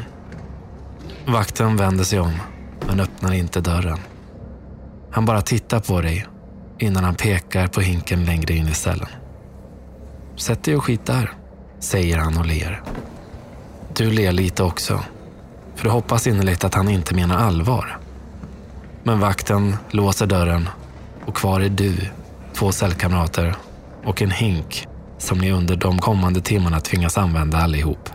Vakten 1.26 1.76
vänder 1.76 2.04
sig 2.04 2.20
om, 2.20 2.32
men 2.86 3.00
öppnar 3.00 3.32
inte 3.32 3.60
dörren. 3.60 3.98
Han 5.10 5.24
bara 5.24 5.42
tittar 5.42 5.80
på 5.80 6.00
dig 6.00 6.26
innan 6.78 7.04
han 7.04 7.14
pekar 7.14 7.66
på 7.66 7.80
hinken 7.80 8.24
längre 8.24 8.54
in 8.54 8.68
i 8.68 8.74
cellen. 8.74 9.08
Sätt 10.36 10.62
dig 10.62 10.76
och 10.76 10.84
skit 10.84 11.06
där, 11.06 11.32
säger 11.78 12.18
han 12.18 12.38
och 12.38 12.46
ler. 12.46 12.82
Du 13.96 14.10
ler 14.10 14.32
lite 14.32 14.62
också, 14.62 15.00
för 15.74 15.84
du 15.84 15.90
hoppas 15.90 16.26
innerligt 16.26 16.64
att 16.64 16.74
han 16.74 16.88
inte 16.88 17.14
menar 17.14 17.36
allvar. 17.36 17.98
Men 19.02 19.20
vakten 19.20 19.76
låser 19.90 20.26
dörren 20.26 20.68
och 21.24 21.36
kvar 21.36 21.60
är 21.60 21.68
du, 21.68 21.96
två 22.54 22.72
cellkamrater 22.72 23.56
och 24.04 24.22
en 24.22 24.30
hink 24.30 24.88
som 25.18 25.38
ni 25.38 25.52
under 25.52 25.76
de 25.76 25.98
kommande 25.98 26.40
timmarna 26.40 26.80
tvingas 26.80 27.18
använda 27.18 27.58
allihop. 27.58 28.10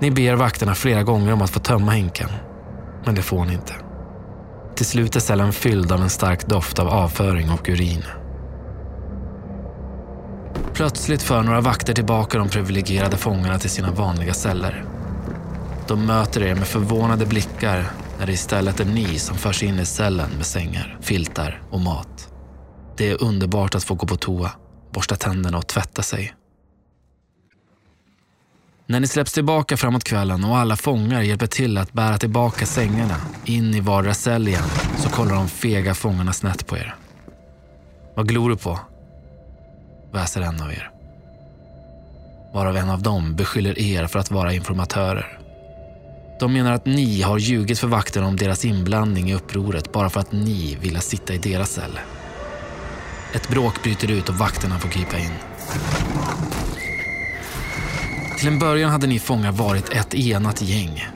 Ni 0.00 0.10
ber 0.10 0.34
vakterna 0.34 0.74
flera 0.74 1.02
gånger 1.02 1.32
om 1.32 1.42
att 1.42 1.50
få 1.50 1.60
tömma 1.60 1.92
hinken, 1.92 2.28
men 3.04 3.14
det 3.14 3.22
får 3.22 3.44
ni 3.44 3.52
inte. 3.52 3.74
Till 4.74 4.86
slut 4.86 5.16
är 5.16 5.20
cellen 5.20 5.52
fylld 5.52 5.92
av 5.92 6.02
en 6.02 6.10
stark 6.10 6.46
doft 6.46 6.78
av 6.78 6.88
avföring 6.88 7.50
och 7.50 7.68
urin. 7.68 8.02
Plötsligt 10.74 11.22
för 11.22 11.42
några 11.42 11.60
vakter 11.60 11.92
tillbaka 11.92 12.38
de 12.38 12.48
privilegierade 12.48 13.16
fångarna 13.16 13.58
till 13.58 13.70
sina 13.70 13.90
vanliga 13.90 14.34
celler. 14.34 14.84
De 15.88 16.06
möter 16.06 16.42
er 16.42 16.54
med 16.54 16.66
förvånade 16.66 17.26
blickar 17.26 17.84
när 18.18 18.26
det 18.26 18.32
istället 18.32 18.80
är 18.80 18.84
ni 18.84 19.18
som 19.18 19.36
förs 19.36 19.62
in 19.62 19.78
i 19.78 19.86
cellen 19.86 20.30
med 20.36 20.46
sängar, 20.46 20.98
filtar 21.00 21.62
och 21.70 21.80
mat. 21.80 22.28
Det 22.96 23.10
är 23.10 23.22
underbart 23.22 23.74
att 23.74 23.84
få 23.84 23.94
gå 23.94 24.06
på 24.06 24.16
toa, 24.16 24.50
borsta 24.94 25.16
tänderna 25.16 25.58
och 25.58 25.66
tvätta 25.66 26.02
sig. 26.02 26.34
När 28.86 29.00
ni 29.00 29.06
släpps 29.06 29.32
tillbaka 29.32 29.76
framåt 29.76 30.04
kvällen 30.04 30.44
och 30.44 30.56
alla 30.56 30.76
fångar 30.76 31.22
hjälper 31.22 31.46
till 31.46 31.78
att 31.78 31.92
bära 31.92 32.18
tillbaka 32.18 32.66
sängarna 32.66 33.16
in 33.44 33.74
i 33.74 33.80
vardera 33.80 34.14
cell 34.14 34.48
igen 34.48 34.68
så 34.98 35.08
kollar 35.08 35.34
de 35.34 35.48
fega 35.48 35.94
fångarna 35.94 36.32
snett 36.32 36.66
på 36.66 36.76
er. 36.76 36.94
Vad 38.14 38.28
glor 38.28 38.50
du 38.50 38.56
på? 38.56 38.80
väser 40.12 40.40
en 40.40 40.62
av 40.62 40.72
er. 40.72 40.90
Varav 42.54 42.76
en 42.76 42.90
av 42.90 43.02
dem 43.02 43.36
beskyller 43.36 43.78
er 43.78 44.06
för 44.06 44.18
att 44.18 44.30
vara 44.30 44.52
informatörer. 44.52 45.38
De 46.40 46.52
menar 46.52 46.72
att 46.72 46.86
ni 46.86 47.22
har 47.22 47.38
ljugit 47.38 47.78
för 47.78 47.88
vakterna 47.88 48.26
om 48.26 48.36
deras 48.36 48.64
inblandning 48.64 49.30
i 49.30 49.34
upproret 49.34 49.92
bara 49.92 50.10
för 50.10 50.20
att 50.20 50.32
ni 50.32 50.78
ville 50.80 51.00
sitta 51.00 51.34
i 51.34 51.38
deras 51.38 51.70
cell. 51.70 51.98
Ett 53.34 53.48
bråk 53.48 53.82
bryter 53.82 54.10
ut 54.10 54.28
och 54.28 54.34
vakterna 54.34 54.78
får 54.78 54.88
krypa 54.88 55.18
in. 55.18 55.30
Till 58.38 58.48
en 58.48 58.58
början 58.58 58.90
hade 58.90 59.06
ni 59.06 59.18
fångar 59.18 59.52
varit 59.52 59.88
ett 59.88 60.14
enat 60.14 60.62
gäng. 60.62 61.06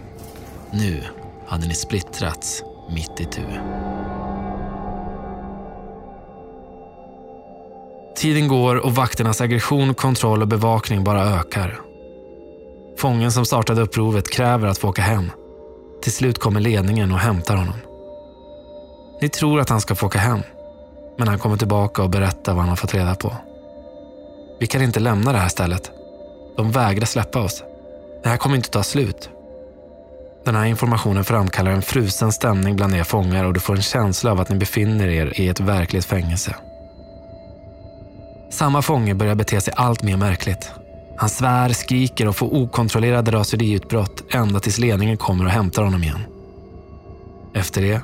Nu 0.71 1.03
hade 1.47 1.67
ni 1.67 1.75
splittrats 1.75 2.63
mitt 2.91 3.21
i 3.21 3.25
tu. 3.25 3.43
Tiden 8.17 8.49
går 8.49 8.77
och 8.77 8.95
vakternas 8.95 9.41
aggression, 9.41 9.95
kontroll 9.95 10.43
och 10.43 10.49
bevakning 10.49 11.05
bara 11.05 11.23
ökar. 11.23 11.81
Fången 12.99 13.33
som 13.33 13.45
startade 13.45 13.83
upprovet 13.83 14.31
kräver 14.31 14.69
att 14.69 14.79
få 14.79 14.89
åka 14.89 15.03
hem. 15.03 15.31
Till 16.03 16.13
slut 16.13 16.39
kommer 16.39 16.61
ledningen 16.61 17.13
och 17.13 17.19
hämtar 17.19 17.57
honom. 17.57 17.77
Ni 19.21 19.29
tror 19.29 19.61
att 19.61 19.69
han 19.69 19.81
ska 19.81 19.95
få 19.95 20.07
åka 20.07 20.19
hem, 20.19 20.41
men 21.19 21.29
han 21.29 21.39
kommer 21.39 21.57
tillbaka 21.57 22.03
och 22.03 22.11
berättar 22.11 22.53
vad 22.53 22.61
han 22.61 22.69
har 22.69 22.77
fått 22.77 22.95
reda 22.95 23.15
på. 23.15 23.33
Vi 24.61 24.67
kan 24.67 24.83
inte 24.83 25.01
lämna 25.01 25.33
det 25.33 25.39
här 25.39 25.49
stället. 25.49 25.91
De 26.57 26.71
vägrar 26.73 27.07
släppa 27.07 27.41
oss. 27.41 27.63
Det 28.23 28.29
här 28.29 28.37
kommer 28.37 28.57
inte 28.57 28.71
ta 28.71 28.83
slut. 28.83 29.31
Den 30.45 30.55
här 30.55 30.65
informationen 30.65 31.25
framkallar 31.25 31.71
en 31.71 31.83
frusen 31.83 32.33
stämning 32.33 32.77
bland 32.77 32.95
er 32.95 33.05
fångar 33.05 33.45
och 33.45 33.55
du 33.55 33.61
får 33.61 33.77
en 33.77 33.83
känsla 33.83 34.33
av 34.33 34.41
att 34.41 34.49
ni 34.49 34.57
befinner 34.57 35.09
er 35.09 35.41
i 35.41 35.49
ett 35.49 35.61
verkligt 35.61 36.05
fängelse. 36.05 36.57
Samma 38.51 38.83
fånge 38.83 39.15
börjar 39.15 39.35
bete 39.35 39.61
sig 39.61 39.75
allt 39.77 40.03
mer 40.03 40.17
märkligt. 40.17 40.71
Han 41.17 41.29
svär, 41.29 41.69
skriker 41.69 42.29
och 42.29 42.37
får 42.37 42.55
okontrollerade 42.55 43.31
raseriutbrott 43.31 44.35
ända 44.35 44.61
tills 44.61 44.79
ledningen 44.79 45.17
kommer 45.17 45.45
och 45.45 45.51
hämtar 45.51 45.83
honom 45.83 46.03
igen. 46.03 46.25
Efter 47.55 47.83
det 47.83 48.01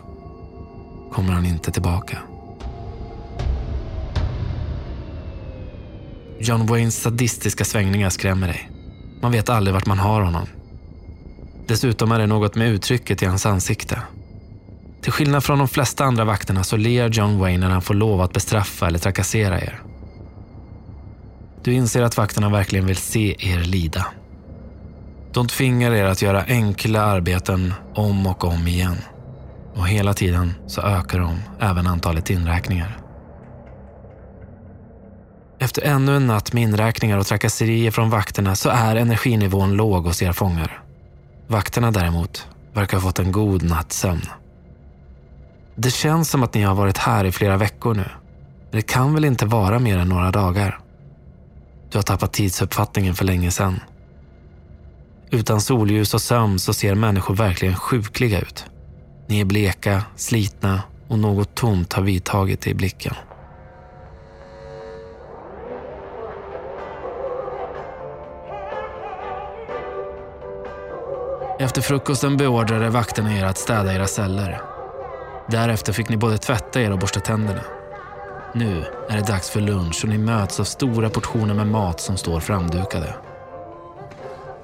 kommer 1.13 1.33
han 1.33 1.47
inte 1.47 1.71
tillbaka. 1.71 2.19
John 6.39 6.67
Waynes 6.67 7.03
sadistiska 7.03 7.65
svängningar 7.65 8.11
skrämmer 8.11 8.47
dig. 8.47 8.71
Man 9.23 9.33
vet 9.33 9.49
aldrig 9.49 9.75
vart 9.75 9.87
man 9.87 9.99
har 9.99 10.21
honom. 10.21 10.47
Dessutom 11.67 12.13
är 12.13 12.19
det 12.19 12.27
något 12.27 12.55
med 12.55 12.69
uttrycket 12.69 13.23
i 13.23 13.27
hans 13.27 13.47
ansikte. 13.47 14.03
Till 15.03 15.13
skillnad 15.13 15.45
från 15.45 15.59
de 15.59 15.69
flesta 15.69 16.05
andra 16.05 16.25
vakterna 16.25 16.65
så 16.65 16.77
ler 16.77 17.09
John 17.09 17.39
Wayne 17.39 17.67
när 17.67 17.73
han 17.73 17.83
får 17.83 17.95
lov 17.95 18.21
att 18.21 18.33
bestraffa 18.33 18.87
eller 18.87 18.99
trakassera 18.99 19.61
er. 19.61 19.83
Du 21.65 21.73
inser 21.73 22.03
att 22.03 22.17
vakterna 22.17 22.49
verkligen 22.49 22.87
vill 22.87 22.97
se 22.97 23.37
er 23.39 23.59
lida. 23.59 24.07
De 25.33 25.49
tvingar 25.49 25.93
er 25.93 26.05
att 26.05 26.23
göra 26.23 26.45
enkla 26.45 27.03
arbeten 27.03 27.75
om 27.95 28.27
och 28.27 28.45
om 28.45 28.69
igen. 28.69 28.97
Och 29.75 29.89
hela 29.89 30.15
tiden 30.15 30.55
så 30.67 30.81
ökar 30.81 31.19
de 31.19 31.39
även 31.61 31.87
antalet 31.87 32.31
inräkningar. 32.31 33.04
Efter 35.65 35.83
ännu 35.83 36.17
en 36.17 36.27
natt 36.27 36.53
med 36.53 36.63
inräkningar 36.63 37.19
och 37.19 37.27
trakasserier 37.27 37.91
från 37.91 38.11
vakterna 38.11 38.57
så 38.57 38.69
är 38.69 38.97
energinivån 38.97 39.73
låg 39.73 40.07
hos 40.07 40.23
er 40.23 40.33
fångar. 40.33 40.83
Vakterna 41.47 41.91
däremot 41.91 42.47
verkar 42.73 42.97
ha 42.97 43.03
fått 43.03 43.19
en 43.19 43.33
god 43.33 43.63
natts 43.63 43.99
sömn. 43.99 44.27
Det 45.77 45.91
känns 45.91 46.31
som 46.31 46.43
att 46.43 46.55
ni 46.55 46.63
har 46.63 46.75
varit 46.75 46.99
här 46.99 47.25
i 47.25 47.33
flera 47.33 47.57
veckor 47.57 47.95
nu. 47.95 48.05
Det 48.71 48.83
kan 48.83 49.15
väl 49.15 49.25
inte 49.25 49.47
vara 49.47 49.79
mer 49.79 49.99
än 49.99 50.09
några 50.09 50.31
dagar? 50.31 50.81
Du 51.91 51.99
har 51.99 52.03
tappat 52.03 52.33
tidsuppfattningen 52.33 53.15
för 53.15 53.25
länge 53.25 53.51
sedan. 53.51 53.81
Utan 55.31 55.61
solljus 55.61 56.15
och 56.15 56.23
sömn 56.23 56.59
så 56.59 56.75
ser 56.75 56.95
människor 56.95 57.35
verkligen 57.35 57.77
sjukliga 57.77 58.41
ut. 58.41 58.65
Ni 59.27 59.41
är 59.41 59.45
bleka, 59.45 60.03
slitna 60.17 60.83
och 61.09 61.19
något 61.19 61.55
tomt 61.55 61.93
har 61.93 62.03
vidtagit 62.03 62.67
i 62.67 62.75
blicken. 62.75 63.15
Efter 71.65 71.83
frukosten 71.83 72.37
beordrade 72.37 72.89
vakterna 72.89 73.39
er 73.39 73.45
att 73.45 73.59
städa 73.59 73.95
era 73.95 74.07
celler. 74.07 74.63
Därefter 75.49 75.93
fick 75.93 76.09
ni 76.09 76.17
både 76.17 76.39
tvätta 76.39 76.81
er 76.81 76.93
och 76.93 76.99
borsta 76.99 77.21
tänderna. 77.21 77.61
Nu 78.55 78.85
är 79.09 79.17
det 79.17 79.27
dags 79.27 79.51
för 79.51 79.61
lunch 79.61 80.01
och 80.03 80.09
ni 80.09 80.19
möts 80.19 80.61
av 80.61 80.65
stora 80.65 81.11
portioner 81.11 81.55
med 81.55 81.67
mat 81.67 82.01
som 82.01 82.17
står 82.17 82.41
framdukade. 82.41 83.15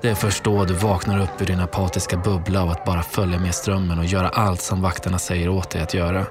Det 0.00 0.08
är 0.08 0.14
först 0.14 0.44
då 0.44 0.64
du 0.64 0.74
vaknar 0.74 1.20
upp 1.20 1.42
ur 1.42 1.46
din 1.46 1.60
apatiska 1.60 2.16
bubbla 2.16 2.62
av 2.62 2.70
att 2.70 2.84
bara 2.84 3.02
följa 3.02 3.38
med 3.38 3.54
strömmen 3.54 3.98
och 3.98 4.04
göra 4.04 4.28
allt 4.28 4.60
som 4.60 4.82
vakterna 4.82 5.18
säger 5.18 5.48
åt 5.48 5.70
dig 5.70 5.82
att 5.82 5.94
göra. 5.94 6.26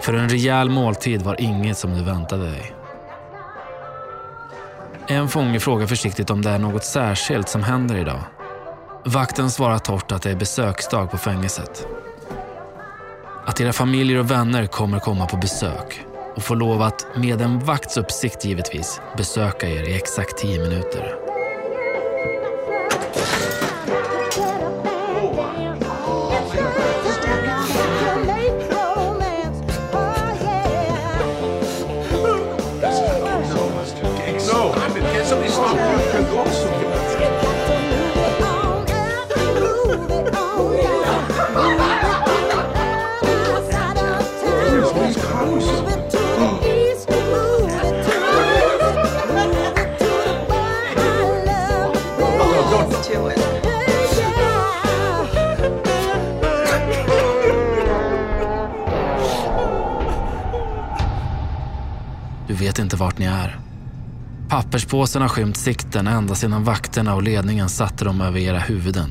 För 0.00 0.14
en 0.14 0.28
rejäl 0.28 0.70
måltid 0.70 1.22
var 1.22 1.40
inget 1.40 1.78
som 1.78 1.94
du 1.94 2.02
väntade 2.02 2.50
dig. 2.50 2.74
En 5.06 5.28
fånge 5.28 5.60
frågar 5.60 5.86
försiktigt 5.86 6.30
om 6.30 6.42
det 6.42 6.50
är 6.50 6.58
något 6.58 6.84
särskilt 6.84 7.48
som 7.48 7.62
händer 7.62 7.96
idag. 7.96 8.20
Vakten 9.08 9.50
svarar 9.50 9.78
torrt 9.78 10.12
att 10.12 10.22
det 10.22 10.30
är 10.30 10.36
besöksdag 10.36 11.10
på 11.10 11.18
fängelset. 11.18 11.86
Att 13.46 13.60
era 13.60 13.72
familjer 13.72 14.18
och 14.18 14.30
vänner 14.30 14.66
kommer 14.66 14.98
komma 14.98 15.26
på 15.26 15.36
besök 15.36 16.04
och 16.36 16.42
får 16.42 16.56
lov 16.56 16.82
att, 16.82 17.06
med 17.16 17.40
en 17.40 17.58
vakts 17.58 17.96
uppsikt 17.96 18.44
givetvis, 18.44 19.00
besöka 19.16 19.68
er 19.68 19.88
i 19.88 19.94
exakt 19.94 20.38
tio 20.38 20.62
minuter. 20.62 21.27
Inte 62.88 62.96
vart 62.96 63.18
ni 63.18 63.26
är. 63.26 63.60
Papperspåsen 64.48 65.22
har 65.22 65.28
skymt 65.28 65.56
sikten 65.56 66.06
ända 66.06 66.34
sedan 66.34 66.64
vakterna 66.64 67.14
och 67.14 67.22
ledningen 67.22 67.68
satte 67.68 68.04
dem 68.04 68.20
över 68.20 68.40
era 68.40 68.58
huvuden 68.58 69.10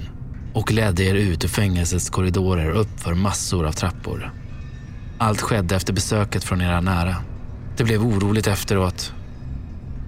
och 0.53 0.72
ledde 0.72 1.03
er 1.03 1.15
ut 1.15 1.43
ur 1.43 1.48
fängelsets 1.48 2.10
korridorer 2.10 2.69
uppför 2.69 3.13
massor 3.13 3.65
av 3.65 3.72
trappor. 3.72 4.34
Allt 5.17 5.41
skedde 5.41 5.75
efter 5.75 5.93
besöket 5.93 6.43
från 6.43 6.62
era 6.62 6.81
nära. 6.81 7.15
Det 7.77 7.84
blev 7.84 8.03
oroligt 8.03 8.48
efteråt. 8.48 9.13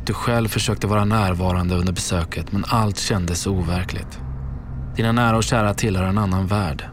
Du 0.05 0.13
själv 0.13 0.47
försökte 0.47 0.88
vara 0.88 1.05
närvarande 1.05 1.75
under 1.75 1.93
besöket 1.93 2.51
men 2.51 2.65
allt 2.67 2.99
kändes 2.99 3.41
så 3.41 3.51
overkligt. 3.51 4.19
Dina 4.95 5.11
nära 5.11 5.38
och 5.38 5.43
kära 5.43 5.73
tillhör 5.73 6.03
en 6.03 6.17
annan 6.17 6.47
värld. 6.47 6.85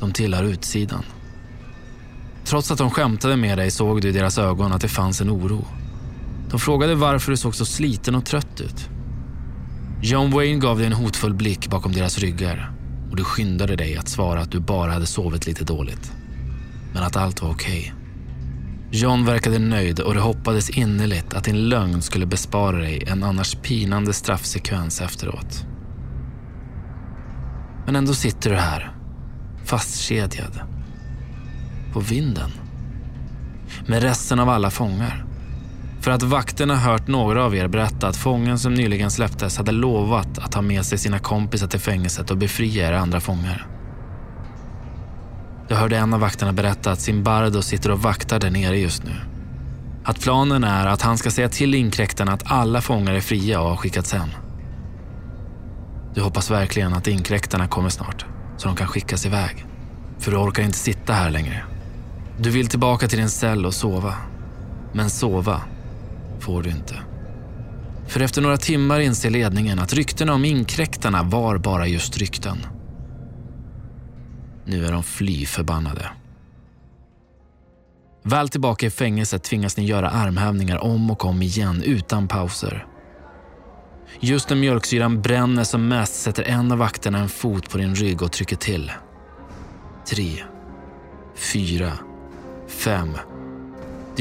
De 0.00 0.12
tillhör 0.12 0.44
utsidan. 0.44 1.04
Trots 2.44 2.70
att 2.70 2.78
de 2.78 2.90
skämtade 2.90 3.36
med 3.36 3.58
dig 3.58 3.70
såg 3.70 4.02
du 4.02 4.08
i 4.08 4.12
deras 4.12 4.38
ögon 4.38 4.72
att 4.72 4.80
det 4.80 4.88
fanns 4.88 5.20
en 5.20 5.30
oro. 5.30 5.64
De 6.52 6.60
frågade 6.60 6.94
varför 6.94 7.30
du 7.30 7.36
såg 7.36 7.54
så 7.54 7.64
sliten 7.64 8.14
och 8.14 8.26
trött 8.26 8.60
ut. 8.60 8.88
John 10.02 10.30
Wayne 10.30 10.60
gav 10.60 10.78
dig 10.78 10.86
en 10.86 10.92
hotfull 10.92 11.34
blick 11.34 11.68
bakom 11.68 11.92
deras 11.92 12.18
ryggar 12.18 12.72
och 13.10 13.16
du 13.16 13.24
skyndade 13.24 13.76
dig 13.76 13.96
att 13.96 14.08
svara 14.08 14.40
att 14.40 14.50
du 14.50 14.60
bara 14.60 14.92
hade 14.92 15.06
sovit 15.06 15.46
lite 15.46 15.64
dåligt. 15.64 16.12
Men 16.94 17.02
att 17.02 17.16
allt 17.16 17.42
var 17.42 17.50
okej. 17.50 17.94
John 18.90 19.24
verkade 19.24 19.58
nöjd 19.58 20.00
och 20.00 20.14
det 20.14 20.20
hoppades 20.20 20.70
innerligt 20.70 21.34
att 21.34 21.44
din 21.44 21.68
lögn 21.68 22.02
skulle 22.02 22.26
bespara 22.26 22.76
dig 22.76 23.02
en 23.06 23.22
annars 23.22 23.54
pinande 23.54 24.12
straffsekvens 24.12 25.00
efteråt. 25.00 25.66
Men 27.86 27.96
ändå 27.96 28.14
sitter 28.14 28.50
du 28.50 28.56
här, 28.56 28.96
fastkedjad. 29.64 30.60
På 31.92 32.00
vinden. 32.00 32.50
Med 33.86 34.02
resten 34.02 34.38
av 34.40 34.48
alla 34.48 34.70
fångar. 34.70 35.31
För 36.02 36.10
att 36.10 36.22
vakterna 36.22 36.76
hört 36.76 37.08
några 37.08 37.44
av 37.44 37.54
er 37.56 37.68
berätta 37.68 38.08
att 38.08 38.16
fången 38.16 38.58
som 38.58 38.74
nyligen 38.74 39.10
släpptes 39.10 39.56
hade 39.56 39.72
lovat 39.72 40.38
att 40.38 40.52
ta 40.52 40.62
med 40.62 40.84
sig 40.84 40.98
sina 40.98 41.18
kompisar 41.18 41.66
till 41.66 41.80
fängelset 41.80 42.30
och 42.30 42.36
befria 42.36 42.88
er 42.88 42.92
andra 42.92 43.20
fångar. 43.20 43.66
Jag 45.68 45.76
hörde 45.76 45.96
en 45.96 46.14
av 46.14 46.20
vakterna 46.20 46.52
berätta 46.52 46.90
att 46.90 47.00
Zimbardo 47.00 47.62
sitter 47.62 47.90
och 47.90 48.02
vaktar 48.02 48.40
där 48.40 48.50
nere 48.50 48.78
just 48.78 49.04
nu. 49.04 49.12
Att 50.04 50.20
planen 50.20 50.64
är 50.64 50.86
att 50.86 51.02
han 51.02 51.18
ska 51.18 51.30
säga 51.30 51.48
till 51.48 51.74
inkräktarna 51.74 52.32
att 52.32 52.52
alla 52.52 52.80
fångar 52.80 53.12
är 53.12 53.20
fria 53.20 53.60
och 53.60 53.68
har 53.68 53.76
skickats 53.76 54.12
hem. 54.12 54.28
Du 56.14 56.20
hoppas 56.20 56.50
verkligen 56.50 56.94
att 56.94 57.06
inkräktarna 57.06 57.68
kommer 57.68 57.88
snart, 57.88 58.26
så 58.56 58.68
de 58.68 58.76
kan 58.76 58.86
skickas 58.86 59.26
iväg. 59.26 59.66
För 60.18 60.30
du 60.30 60.36
orkar 60.36 60.62
inte 60.62 60.78
sitta 60.78 61.12
här 61.12 61.30
längre. 61.30 61.64
Du 62.38 62.50
vill 62.50 62.68
tillbaka 62.68 63.08
till 63.08 63.18
din 63.18 63.30
cell 63.30 63.66
och 63.66 63.74
sova. 63.74 64.14
Men 64.92 65.10
sova 65.10 65.60
får 66.42 66.62
du 66.62 66.70
inte. 66.70 66.94
För 68.06 68.20
efter 68.20 68.42
några 68.42 68.56
timmar 68.56 69.00
inser 69.00 69.30
ledningen 69.30 69.78
att 69.78 69.92
ryktena 69.92 70.34
om 70.34 70.44
inkräktarna 70.44 71.22
var 71.22 71.58
bara 71.58 71.86
just 71.86 72.16
rykten. 72.16 72.58
Nu 74.64 74.86
är 74.86 74.92
de 74.92 75.02
fly 75.02 75.46
förbannade. 75.46 76.10
Väl 78.24 78.48
tillbaka 78.48 78.86
i 78.86 78.90
fängelset 78.90 79.42
tvingas 79.42 79.76
ni 79.76 79.84
göra 79.84 80.10
armhävningar 80.10 80.78
om 80.78 81.10
och 81.10 81.24
om 81.24 81.42
igen 81.42 81.82
utan 81.82 82.28
pauser. 82.28 82.86
Just 84.20 84.48
när 84.48 84.56
mjölksyran 84.56 85.22
bränner 85.22 85.64
som 85.64 85.88
mest 85.88 86.22
sätter 86.22 86.42
en 86.42 86.72
av 86.72 86.78
vakterna 86.78 87.18
en 87.18 87.28
fot 87.28 87.70
på 87.70 87.78
din 87.78 87.94
rygg 87.94 88.22
och 88.22 88.32
trycker 88.32 88.56
till. 88.56 88.92
Tre, 90.06 90.42
fyra, 91.34 91.92
fem. 92.68 93.16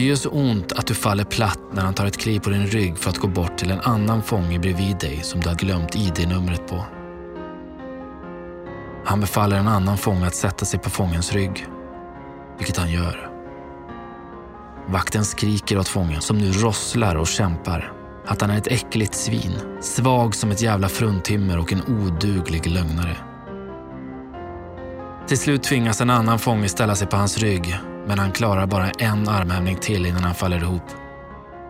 Det 0.02 0.06
gör 0.06 0.16
så 0.16 0.30
ont 0.30 0.72
att 0.72 0.88
du 0.88 0.94
faller 0.96 1.24
platt 1.24 1.60
när 1.72 1.82
han 1.82 1.94
tar 1.94 2.06
ett 2.06 2.18
kliv 2.18 2.40
på 2.40 2.50
din 2.50 2.68
rygg 2.68 2.98
för 2.98 3.10
att 3.10 3.18
gå 3.18 3.28
bort 3.28 3.58
till 3.58 3.72
en 3.72 3.80
annan 3.80 4.24
fånge 4.24 4.60
bredvid 4.60 4.98
dig 4.98 5.20
som 5.24 5.42
du 5.42 5.50
har 5.50 5.56
glömt 5.56 5.96
ID-numret 5.96 6.68
på. 6.68 6.86
Han 9.06 9.20
befaller 9.20 9.58
en 9.58 9.68
annan 9.68 9.98
fånge 9.98 10.28
att 10.28 10.36
sätta 10.36 10.66
sig 10.66 10.80
på 10.80 10.90
fångens 10.90 11.34
rygg, 11.34 11.68
vilket 12.58 12.78
han 12.78 12.92
gör. 12.92 13.30
Vakten 14.88 15.26
skriker 15.26 15.78
åt 15.78 15.88
fången 15.88 16.22
som 16.22 16.38
nu 16.38 16.52
rosslar 16.52 17.16
och 17.16 17.28
kämpar 17.28 17.94
att 18.26 18.42
han 18.42 18.50
är 18.50 18.58
ett 18.58 18.68
äckligt 18.68 19.14
svin, 19.14 19.54
svag 19.82 20.36
som 20.36 20.52
ett 20.52 20.62
jävla 20.62 20.90
fruntimmer 20.90 21.60
och 21.60 21.74
en 21.74 21.84
oduglig 21.88 22.68
lögnare. 22.68 23.18
Till 25.28 25.38
slut 25.38 25.64
tvingas 25.64 26.02
en 26.02 26.10
annan 26.10 26.40
fånge 26.40 26.70
ställa 26.70 26.96
sig 26.96 27.08
på 27.08 27.18
hans 27.18 27.38
rygg 27.38 27.80
men 28.08 28.20
han 28.20 28.32
klarar 28.32 28.68
bara 28.68 28.90
en 28.90 29.30
armhävning 29.30 29.78
till 29.78 30.06
innan 30.06 30.24
han 30.24 30.36
faller 30.36 30.58
ihop. 30.58 30.84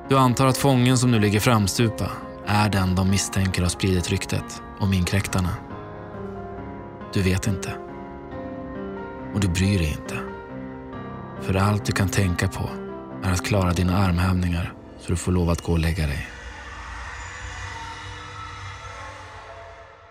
Du 0.10 0.18
antar 0.18 0.46
att 0.46 0.58
fången 0.58 0.98
som 0.98 1.12
nu 1.12 1.20
ligger 1.20 1.40
framstupa 1.40 2.12
är 2.46 2.70
den 2.70 2.96
de 2.96 3.10
misstänker 3.10 3.62
har 3.62 3.70
spridit 3.70 4.10
ryktet 4.10 4.62
om 4.80 4.94
inkräktarna. 4.94 5.50
Du 7.14 7.22
vet 7.22 7.48
inte. 7.48 7.74
Och 9.34 9.40
du 9.40 9.48
bryr 9.48 9.80
dig 9.80 9.98
inte. 10.02 10.18
För 11.42 11.56
allt 11.56 11.86
du 11.86 11.92
kan 11.92 12.10
tänka 12.10 12.48
på 12.48 12.70
är 13.24 13.32
att 13.32 13.46
klara 13.46 13.72
dina 13.72 13.98
armhävningar 13.98 14.74
så 15.00 15.12
du 15.12 15.18
får 15.18 15.32
lov 15.32 15.50
att 15.50 15.62
gå 15.62 15.72
och 15.72 15.80
lägga 15.80 16.08
dig. 16.08 16.28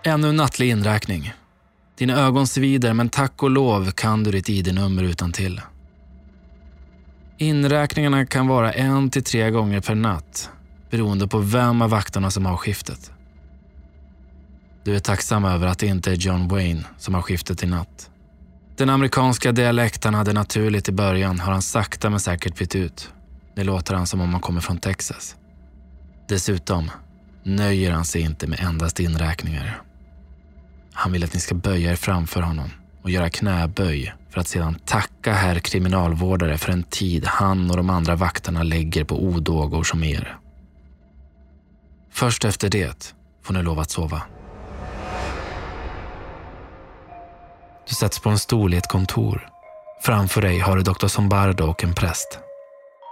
Ännu 0.03 0.29
en 0.29 0.35
nattlig 0.35 0.69
inräkning. 0.69 1.33
Dina 1.97 2.13
ögon 2.13 2.47
svider 2.47 2.93
men 2.93 3.09
tack 3.09 3.43
och 3.43 3.49
lov 3.49 3.91
kan 3.91 4.23
du 4.23 4.31
ditt 4.31 4.49
ID-nummer 4.49 5.03
utan 5.03 5.31
till. 5.31 5.61
Inräkningarna 7.41 8.25
kan 8.25 8.47
vara 8.47 8.73
en 8.73 9.09
till 9.09 9.23
tre 9.23 9.49
gånger 9.49 9.81
per 9.81 9.95
natt 9.95 10.49
beroende 10.89 11.27
på 11.27 11.39
vem 11.39 11.81
av 11.81 11.89
vakterna 11.89 12.31
som 12.31 12.45
har 12.45 12.57
skiftet. 12.57 13.11
Du 14.83 14.95
är 14.95 14.99
tacksam 14.99 15.45
över 15.45 15.67
att 15.67 15.79
det 15.79 15.87
inte 15.87 16.11
är 16.11 16.15
John 16.15 16.47
Wayne 16.47 16.83
som 16.97 17.13
har 17.13 17.21
skiftet 17.21 17.63
i 17.63 17.65
natt. 17.65 18.09
Den 18.77 18.89
amerikanska 18.89 19.51
dialekten 19.51 20.13
hade 20.13 20.33
naturligt 20.33 20.89
i 20.89 20.91
början 20.91 21.39
har 21.39 21.51
han 21.51 21.61
sakta 21.61 22.09
men 22.09 22.19
säkert 22.19 22.57
bytt 22.57 22.75
ut. 22.75 23.13
Nu 23.55 23.63
låter 23.63 23.95
han 23.95 24.07
som 24.07 24.21
om 24.21 24.31
han 24.31 24.41
kommer 24.41 24.61
från 24.61 24.77
Texas. 24.77 25.35
Dessutom 26.27 26.91
nöjer 27.43 27.91
han 27.91 28.05
sig 28.05 28.21
inte 28.21 28.47
med 28.47 28.59
endast 28.59 28.99
inräkningar. 28.99 29.81
Han 30.93 31.11
vill 31.11 31.23
att 31.23 31.33
ni 31.33 31.39
ska 31.39 31.55
böja 31.55 31.91
er 31.91 31.95
framför 31.95 32.41
honom 32.41 32.69
och 33.01 33.09
göra 33.09 33.29
knäböj 33.29 34.13
för 34.31 34.41
att 34.41 34.47
sedan 34.47 34.79
tacka 34.85 35.33
herr 35.33 35.59
kriminalvårdare 35.59 36.57
för 36.57 36.71
en 36.71 36.83
tid 36.83 37.25
han 37.25 37.71
och 37.71 37.77
de 37.77 37.89
andra 37.89 38.15
vakterna 38.15 38.63
lägger 38.63 39.03
på 39.03 39.23
odågor 39.23 39.83
som 39.83 40.03
er. 40.03 40.37
Först 42.11 42.45
efter 42.45 42.69
det 42.69 43.15
får 43.43 43.53
ni 43.53 43.63
lov 43.63 43.79
att 43.79 43.91
sova. 43.91 44.21
Du 47.89 47.95
sätts 47.95 48.19
på 48.19 48.29
en 48.29 48.39
stol 48.39 48.73
i 48.73 48.77
ett 48.77 48.87
kontor. 48.87 49.47
Framför 50.03 50.41
dig 50.41 50.59
har 50.59 50.77
du 50.77 50.83
doktor 50.83 51.07
Sombardo 51.07 51.63
och 51.63 51.83
en 51.83 51.93
präst. 51.93 52.39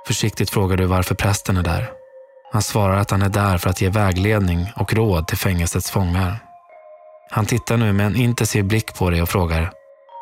Försiktigt 0.08 0.50
frågar 0.50 0.78
du 0.78 0.86
varför 0.86 1.16
prästen 1.16 1.58
är 1.58 1.64
där. 1.64 1.92
Han 2.52 2.62
svarar 2.62 2.98
att 2.98 3.12
han 3.12 3.22
är 3.22 3.30
där 3.30 3.58
för 3.58 3.70
att 3.70 3.82
ge 3.82 3.90
vägledning 3.90 4.68
och 4.76 4.94
råd 4.94 5.28
till 5.28 5.38
fängelsets 5.38 5.92
fångar. 5.92 6.40
Han 7.30 7.46
tittar 7.46 7.78
nu 7.78 7.94
med 7.94 8.06
en 8.06 8.16
intensiv 8.16 8.66
blick 8.66 8.94
på 8.94 9.10
dig 9.10 9.22
och 9.22 9.30
frågar 9.30 9.72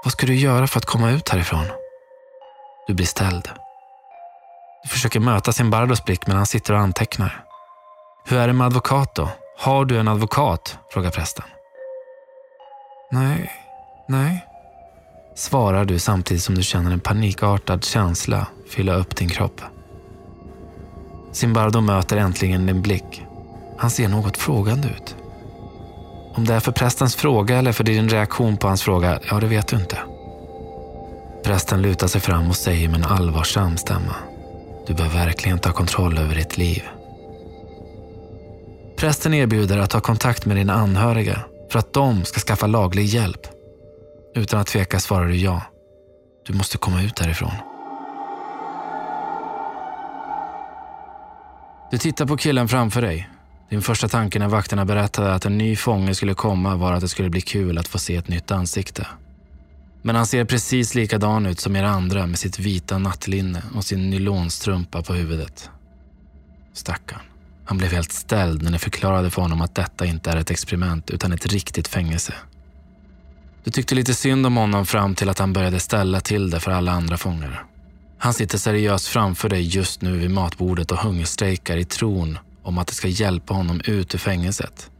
vad 0.07 0.11
ska 0.11 0.25
du 0.25 0.35
göra 0.35 0.67
för 0.67 0.79
att 0.79 0.85
komma 0.85 1.11
ut 1.11 1.29
härifrån? 1.29 1.65
Du 2.87 2.93
blir 2.93 3.05
ställd. 3.05 3.49
Du 4.83 4.89
försöker 4.89 5.19
möta 5.19 5.51
sin 5.51 5.69
Bardos 5.69 6.05
blick 6.05 6.27
men 6.27 6.37
han 6.37 6.45
sitter 6.45 6.73
och 6.73 6.79
antecknar. 6.79 7.43
Hur 8.25 8.37
är 8.37 8.47
det 8.47 8.53
med 8.53 8.67
advokat 8.67 9.15
då? 9.15 9.29
Har 9.57 9.85
du 9.85 9.99
en 9.99 10.07
advokat? 10.07 10.77
frågar 10.93 11.11
prästen. 11.11 11.45
Nej, 13.11 13.51
nej. 14.07 14.45
Svarar 15.35 15.85
du 15.85 15.99
samtidigt 15.99 16.43
som 16.43 16.55
du 16.55 16.63
känner 16.63 16.91
en 16.91 16.99
panikartad 16.99 17.83
känsla 17.83 18.47
fylla 18.69 18.93
upp 18.93 19.15
din 19.15 19.29
kropp. 19.29 19.61
Simbardo 21.31 21.81
möter 21.81 22.17
äntligen 22.17 22.65
din 22.65 22.81
blick. 22.81 23.25
Han 23.77 23.91
ser 23.91 24.07
något 24.07 24.37
frågande 24.37 24.87
ut. 24.87 25.15
Om 26.37 26.45
det 26.45 26.53
är 26.53 26.59
för 26.59 26.71
prästens 26.71 27.15
fråga 27.15 27.57
eller 27.57 27.71
för 27.71 27.83
din 27.83 28.09
reaktion 28.09 28.57
på 28.57 28.67
hans 28.67 28.81
fråga, 28.81 29.19
ja 29.29 29.39
det 29.39 29.47
vet 29.47 29.67
du 29.67 29.75
inte. 29.75 29.97
Prästen 31.43 31.81
lutar 31.81 32.07
sig 32.07 32.21
fram 32.21 32.49
och 32.49 32.55
säger 32.55 32.89
med 32.89 32.99
en 32.99 33.05
allvarsam 33.05 33.77
stämma. 33.77 34.15
Du 34.87 34.93
bör 34.93 35.09
verkligen 35.09 35.59
ta 35.59 35.71
kontroll 35.71 36.17
över 36.17 36.35
ditt 36.35 36.57
liv. 36.57 36.83
Prästen 38.97 39.33
erbjuder 39.33 39.77
att 39.77 39.89
ta 39.89 39.99
kontakt 39.99 40.45
med 40.45 40.57
dina 40.57 40.73
anhöriga 40.73 41.39
för 41.71 41.79
att 41.79 41.93
de 41.93 42.25
ska 42.25 42.39
skaffa 42.39 42.67
laglig 42.67 43.05
hjälp. 43.05 43.47
Utan 44.35 44.59
att 44.59 44.67
tveka 44.67 44.99
svarar 44.99 45.27
du 45.27 45.35
ja. 45.35 45.61
Du 46.47 46.53
måste 46.53 46.77
komma 46.77 47.01
ut 47.03 47.15
därifrån. 47.15 47.53
Du 51.91 51.97
tittar 51.97 52.25
på 52.25 52.37
killen 52.37 52.67
framför 52.67 53.01
dig. 53.01 53.29
Din 53.69 53.81
första 53.81 54.07
tanke 54.07 54.39
när 54.39 54.47
vakterna 54.47 54.85
berättade 54.85 55.33
att 55.33 55.45
en 55.45 55.57
ny 55.57 55.75
fånge 55.75 56.15
skulle 56.15 56.33
komma 56.33 56.75
var 56.75 56.93
att 56.93 57.01
det 57.01 57.07
skulle 57.07 57.29
bli 57.29 57.41
kul 57.41 57.77
att 57.77 57.87
få 57.87 57.99
se 57.99 58.15
ett 58.15 58.27
nytt 58.27 58.51
ansikte. 58.51 59.07
Men 60.01 60.15
han 60.15 60.25
ser 60.25 60.45
precis 60.45 60.95
likadan 60.95 61.45
ut 61.45 61.59
som 61.59 61.75
er 61.75 61.83
andra 61.83 62.27
med 62.27 62.39
sitt 62.39 62.59
vita 62.59 62.97
nattlinne 62.97 63.63
och 63.75 63.85
sin 63.85 64.09
nylonstrumpa 64.09 65.01
på 65.01 65.13
huvudet. 65.13 65.69
Stackarn. 66.73 67.21
Han 67.65 67.77
blev 67.77 67.91
helt 67.91 68.11
ställd 68.11 68.63
när 68.63 68.71
ni 68.71 68.79
förklarade 68.79 69.29
för 69.29 69.41
honom 69.41 69.61
att 69.61 69.75
detta 69.75 70.05
inte 70.05 70.31
är 70.31 70.37
ett 70.37 70.51
experiment 70.51 71.09
utan 71.09 71.33
ett 71.33 71.45
riktigt 71.45 71.87
fängelse. 71.87 72.33
Du 73.63 73.71
tyckte 73.71 73.95
lite 73.95 74.13
synd 74.13 74.45
om 74.45 74.57
honom 74.57 74.85
fram 74.85 75.15
till 75.15 75.29
att 75.29 75.39
han 75.39 75.53
började 75.53 75.79
ställa 75.79 76.19
till 76.19 76.49
det 76.49 76.59
för 76.59 76.71
alla 76.71 76.91
andra 76.91 77.17
fångar. 77.17 77.65
Han 78.17 78.33
sitter 78.33 78.57
seriöst 78.57 79.07
framför 79.07 79.49
dig 79.49 79.61
just 79.61 80.01
nu 80.01 80.17
vid 80.17 80.31
matbordet 80.31 80.91
och 80.91 80.97
hungerstrejkar 80.97 81.77
i 81.77 81.85
tron 81.85 82.39
om 82.67 82.77
att 82.77 82.87
det 82.87 82.93
ska 82.93 83.07
hjälpa 83.07 83.53
honom 83.53 83.81
ut 83.85 84.15
ur 84.15 84.19
fängelset. 84.19 84.91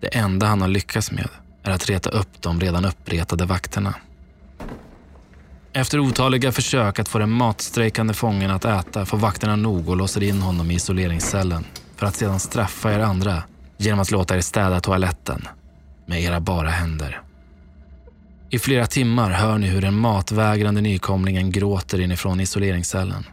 Det 0.00 0.06
enda 0.06 0.46
han 0.46 0.60
har 0.60 0.68
lyckats 0.68 1.10
med 1.10 1.28
är 1.62 1.70
att 1.70 1.88
reta 1.88 2.10
upp 2.10 2.42
de 2.42 2.60
redan 2.60 2.84
uppretade 2.84 3.44
vakterna. 3.44 3.94
Efter 5.72 5.98
otaliga 6.00 6.52
försök 6.52 6.98
att 6.98 7.08
få 7.08 7.18
den 7.18 7.30
matstrejkande 7.30 8.14
fången 8.14 8.50
att 8.50 8.64
äta 8.64 9.06
får 9.06 9.18
vakterna 9.18 9.56
nog 9.56 9.88
och 9.88 9.96
låser 9.96 10.22
in 10.22 10.42
honom 10.42 10.70
i 10.70 10.74
isoleringscellen 10.74 11.64
för 11.96 12.06
att 12.06 12.16
sedan 12.16 12.40
straffa 12.40 12.92
er 12.92 12.98
andra 12.98 13.42
genom 13.76 14.00
att 14.00 14.10
låta 14.10 14.36
er 14.36 14.40
städa 14.40 14.80
toaletten 14.80 15.48
med 16.06 16.22
era 16.22 16.40
bara 16.40 16.70
händer. 16.70 17.22
I 18.50 18.58
flera 18.58 18.86
timmar 18.86 19.30
hör 19.30 19.58
ni 19.58 19.66
hur 19.66 19.80
den 19.80 19.94
matvägrande 19.94 20.80
nykomlingen 20.80 21.50
gråter 21.52 22.00
inifrån 22.00 22.40
isoleringscellen. 22.40 23.24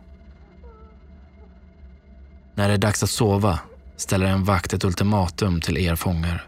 När 2.55 2.67
det 2.67 2.73
är 2.73 2.77
dags 2.77 3.03
att 3.03 3.09
sova 3.09 3.59
ställer 3.97 4.25
en 4.25 4.43
vakt 4.43 4.73
ett 4.73 4.83
ultimatum 4.83 5.61
till 5.61 5.77
er 5.77 5.95
fångar. 5.95 6.47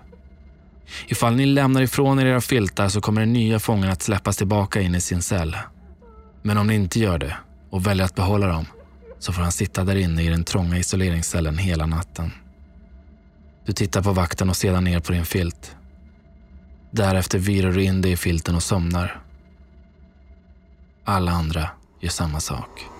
Ifall 1.07 1.35
ni 1.35 1.45
lämnar 1.45 1.81
ifrån 1.81 2.19
er 2.19 2.25
era 2.25 2.41
filtar 2.41 2.89
så 2.89 3.01
kommer 3.01 3.21
den 3.21 3.33
nya 3.33 3.59
fången 3.59 3.89
att 3.89 4.01
släppas 4.01 4.37
tillbaka 4.37 4.81
in 4.81 4.95
i 4.95 5.01
sin 5.01 5.21
cell. 5.21 5.57
Men 6.41 6.57
om 6.57 6.67
ni 6.67 6.75
inte 6.75 6.99
gör 6.99 7.17
det 7.17 7.37
och 7.69 7.87
väljer 7.87 8.05
att 8.05 8.15
behålla 8.15 8.47
dem 8.47 8.65
så 9.19 9.33
får 9.33 9.41
han 9.41 9.51
sitta 9.51 9.83
där 9.83 9.95
inne 9.95 10.23
i 10.23 10.29
den 10.29 10.43
trånga 10.43 10.77
isoleringscellen 10.77 11.57
hela 11.57 11.85
natten. 11.85 12.31
Du 13.65 13.73
tittar 13.73 14.03
på 14.03 14.11
vakten 14.11 14.49
och 14.49 14.57
sedan 14.57 14.83
ner 14.83 14.99
på 14.99 15.11
din 15.11 15.25
filt. 15.25 15.75
Därefter 16.91 17.39
virar 17.39 17.71
du 17.71 17.83
in 17.83 18.01
dig 18.01 18.11
i 18.11 18.17
filten 18.17 18.55
och 18.55 18.63
somnar. 18.63 19.21
Alla 21.05 21.31
andra 21.31 21.69
gör 22.01 22.09
samma 22.09 22.39
sak. 22.39 22.96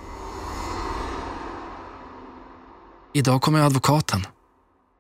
Idag 3.18 3.42
kommer 3.42 3.60
advokaten. 3.60 4.26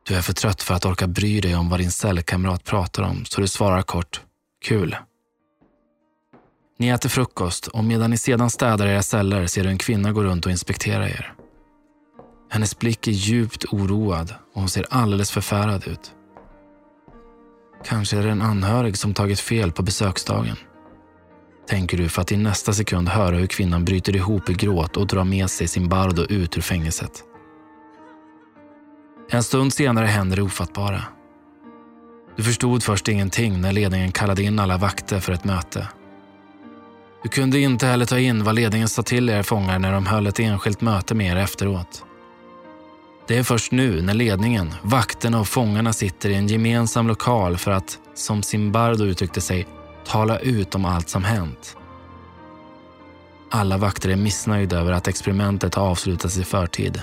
Du 0.07 0.15
är 0.15 0.21
för 0.21 0.33
trött 0.33 0.63
för 0.63 0.73
att 0.73 0.85
orka 0.85 1.07
bry 1.07 1.41
dig 1.41 1.55
om 1.55 1.69
vad 1.69 1.79
din 1.79 1.91
cellkamrat 1.91 2.63
pratar 2.63 3.03
om, 3.03 3.25
så 3.25 3.41
du 3.41 3.47
svarar 3.47 3.81
kort. 3.81 4.21
Kul. 4.65 4.95
Ni 6.79 6.87
äter 6.87 7.09
frukost 7.09 7.67
och 7.67 7.83
medan 7.83 8.09
ni 8.09 8.17
sedan 8.17 8.49
städar 8.49 8.87
era 8.87 9.03
celler 9.03 9.47
ser 9.47 9.63
du 9.63 9.69
en 9.69 9.77
kvinna 9.77 10.11
gå 10.11 10.23
runt 10.23 10.45
och 10.45 10.51
inspektera 10.51 11.09
er. 11.09 11.33
Hennes 12.49 12.79
blick 12.79 13.07
är 13.07 13.11
djupt 13.11 13.65
oroad 13.65 14.33
och 14.53 14.61
hon 14.61 14.69
ser 14.69 14.85
alldeles 14.89 15.31
förfärad 15.31 15.87
ut. 15.87 16.11
Kanske 17.85 18.17
är 18.17 18.23
det 18.23 18.31
en 18.31 18.41
anhörig 18.41 18.97
som 18.97 19.13
tagit 19.13 19.39
fel 19.39 19.71
på 19.71 19.83
besöksdagen. 19.83 20.55
Tänker 21.67 21.97
du 21.97 22.09
för 22.09 22.21
att 22.21 22.31
i 22.31 22.37
nästa 22.37 22.73
sekund 22.73 23.09
höra 23.09 23.35
hur 23.35 23.47
kvinnan 23.47 23.85
bryter 23.85 24.15
ihop 24.15 24.49
i 24.49 24.53
gråt 24.53 24.97
och 24.97 25.07
drar 25.07 25.23
med 25.23 25.49
sig 25.49 25.67
sin 25.67 25.89
bardo 25.89 26.23
ut 26.23 26.57
ur 26.57 26.61
fängelset. 26.61 27.23
En 29.29 29.43
stund 29.43 29.73
senare 29.73 30.05
händer 30.05 30.35
det 30.35 30.41
ofattbara. 30.41 31.03
Du 32.35 32.43
förstod 32.43 32.83
först 32.83 33.07
ingenting 33.07 33.61
när 33.61 33.71
ledningen 33.71 34.11
kallade 34.11 34.43
in 34.43 34.59
alla 34.59 34.77
vakter 34.77 35.19
för 35.19 35.33
ett 35.33 35.43
möte. 35.43 35.87
Du 37.23 37.29
kunde 37.29 37.59
inte 37.59 37.87
heller 37.87 38.05
ta 38.05 38.19
in 38.19 38.43
vad 38.43 38.55
ledningen 38.55 38.87
sa 38.87 39.03
till 39.03 39.29
er 39.29 39.43
fångar 39.43 39.79
när 39.79 39.91
de 39.91 40.05
höll 40.05 40.27
ett 40.27 40.39
enskilt 40.39 40.81
möte 40.81 41.15
med 41.15 41.31
er 41.31 41.35
efteråt. 41.35 42.03
Det 43.27 43.37
är 43.37 43.43
först 43.43 43.71
nu 43.71 44.01
när 44.01 44.13
ledningen, 44.13 44.73
vakterna 44.81 45.39
och 45.39 45.47
fångarna 45.47 45.93
sitter 45.93 46.29
i 46.29 46.35
en 46.35 46.47
gemensam 46.47 47.07
lokal 47.07 47.57
för 47.57 47.71
att, 47.71 47.99
som 48.15 48.43
Simbardo 48.43 49.03
uttryckte 49.03 49.41
sig, 49.41 49.67
tala 50.05 50.39
ut 50.39 50.75
om 50.75 50.85
allt 50.85 51.09
som 51.09 51.23
hänt. 51.23 51.77
Alla 53.51 53.77
vakter 53.77 54.09
är 54.09 54.15
missnöjda 54.15 54.79
över 54.79 54.91
att 54.91 55.07
experimentet 55.07 55.75
har 55.75 55.87
avslutats 55.87 56.37
i 56.37 56.43
förtid. 56.43 57.01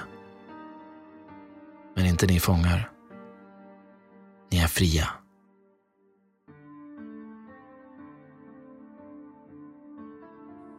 Men 1.95 2.07
inte 2.07 2.27
ni 2.27 2.41
fångar. 2.41 2.91
Ni 4.51 4.59
är 4.59 4.67
fria. 4.67 5.09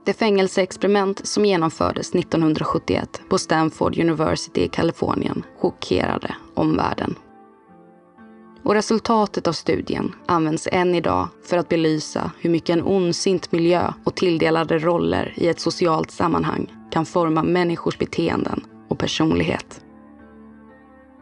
Det 0.05 0.13
fängelseexperiment 0.13 1.27
som 1.27 1.45
genomfördes 1.45 2.15
1971 2.15 3.21
på 3.29 3.37
Stanford 3.37 3.99
University 3.99 4.61
i 4.61 4.67
Kalifornien 4.67 5.43
chockerade 5.57 6.35
omvärlden. 6.53 7.15
Och 8.63 8.73
resultatet 8.73 9.47
av 9.47 9.53
studien 9.53 10.15
används 10.25 10.67
än 10.71 10.95
idag 10.95 11.27
för 11.43 11.57
att 11.57 11.69
belysa 11.69 12.31
hur 12.39 12.49
mycket 12.49 12.69
en 12.69 12.83
ondsint 12.83 13.51
miljö 13.51 13.93
och 14.03 14.15
tilldelade 14.15 14.79
roller 14.79 15.33
i 15.35 15.47
ett 15.47 15.59
socialt 15.59 16.11
sammanhang 16.11 16.73
kan 16.91 17.05
forma 17.05 17.43
människors 17.43 17.97
beteenden 17.97 18.65
och 18.89 18.99
personlighet. 18.99 19.84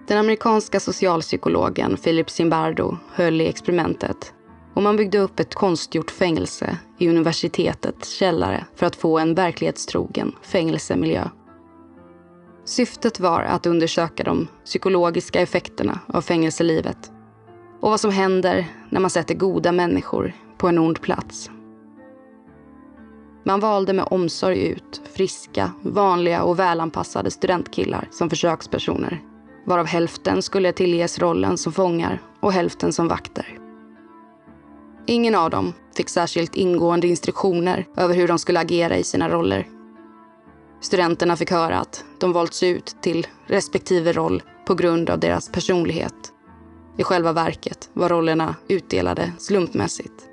Den 0.07 0.17
amerikanska 0.17 0.79
socialpsykologen 0.79 1.97
Philip 1.97 2.29
Zimbardo 2.29 2.97
höll 3.11 3.41
i 3.41 3.47
experimentet 3.47 4.33
och 4.73 4.83
man 4.83 4.95
byggde 4.95 5.19
upp 5.19 5.39
ett 5.39 5.55
konstgjort 5.55 6.11
fängelse 6.11 6.77
i 6.97 7.09
universitetets 7.09 8.09
källare 8.09 8.65
för 8.75 8.85
att 8.85 8.95
få 8.95 9.19
en 9.19 9.35
verklighetstrogen 9.35 10.35
fängelsemiljö. 10.41 11.29
Syftet 12.65 13.19
var 13.19 13.41
att 13.41 13.65
undersöka 13.65 14.23
de 14.23 14.47
psykologiska 14.65 15.41
effekterna 15.41 15.99
av 16.07 16.21
fängelselivet 16.21 17.11
och 17.81 17.89
vad 17.89 17.99
som 17.99 18.11
händer 18.11 18.67
när 18.89 18.99
man 18.99 19.09
sätter 19.09 19.35
goda 19.35 19.71
människor 19.71 20.33
på 20.57 20.67
en 20.67 20.77
ond 20.79 21.01
plats. 21.01 21.49
Man 23.45 23.59
valde 23.59 23.93
med 23.93 24.07
omsorg 24.11 24.67
ut 24.67 25.01
friska, 25.13 25.71
vanliga 25.81 26.43
och 26.43 26.59
välanpassade 26.59 27.31
studentkillar 27.31 28.07
som 28.11 28.29
försökspersoner 28.29 29.21
varav 29.65 29.85
hälften 29.85 30.41
skulle 30.41 30.71
tillges 30.71 31.19
rollen 31.19 31.57
som 31.57 31.73
fångar 31.73 32.21
och 32.39 32.53
hälften 32.53 32.93
som 32.93 33.07
vakter. 33.07 33.59
Ingen 35.05 35.35
av 35.35 35.49
dem 35.49 35.73
fick 35.95 36.09
särskilt 36.09 36.55
ingående 36.55 37.07
instruktioner 37.07 37.87
över 37.97 38.15
hur 38.15 38.27
de 38.27 38.39
skulle 38.39 38.59
agera 38.59 38.97
i 38.97 39.03
sina 39.03 39.29
roller. 39.29 39.67
Studenterna 40.81 41.35
fick 41.35 41.51
höra 41.51 41.79
att 41.79 42.05
de 42.19 42.33
valts 42.33 42.63
ut 42.63 42.95
till 43.01 43.27
respektive 43.47 44.13
roll 44.13 44.43
på 44.65 44.75
grund 44.75 45.09
av 45.09 45.19
deras 45.19 45.51
personlighet. 45.51 46.33
I 46.97 47.03
själva 47.03 47.33
verket 47.33 47.89
var 47.93 48.09
rollerna 48.09 48.55
utdelade 48.67 49.31
slumpmässigt. 49.39 50.29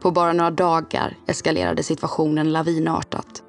På 0.00 0.10
bara 0.10 0.32
några 0.32 0.50
dagar 0.50 1.16
eskalerade 1.26 1.82
situationen 1.82 2.52
lavinartat. 2.52 3.43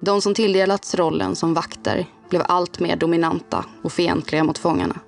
De 0.00 0.20
som 0.20 0.34
tilldelats 0.34 0.94
rollen 0.94 1.36
som 1.36 1.54
vakter 1.54 2.06
blev 2.28 2.42
allt 2.48 2.80
mer 2.80 2.96
dominanta 2.96 3.64
och 3.82 3.92
fientliga 3.92 4.44
mot 4.44 4.58
fångarna. 4.58 5.00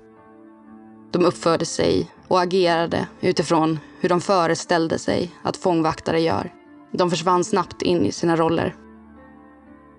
De 1.11 1.25
uppförde 1.25 1.65
sig 1.65 2.11
och 2.27 2.41
agerade 2.41 3.07
utifrån 3.21 3.79
hur 3.99 4.09
de 4.09 4.21
föreställde 4.21 4.99
sig 4.99 5.31
att 5.41 5.57
fångvaktare 5.57 6.21
gör. 6.21 6.53
De 6.91 7.09
försvann 7.09 7.43
snabbt 7.43 7.81
in 7.81 8.05
i 8.05 8.11
sina 8.11 8.35
roller. 8.35 8.75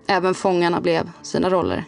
Även 0.07 0.35
fångarna 0.35 0.81
blev 0.81 1.11
sina 1.23 1.51
roller. 1.51 1.85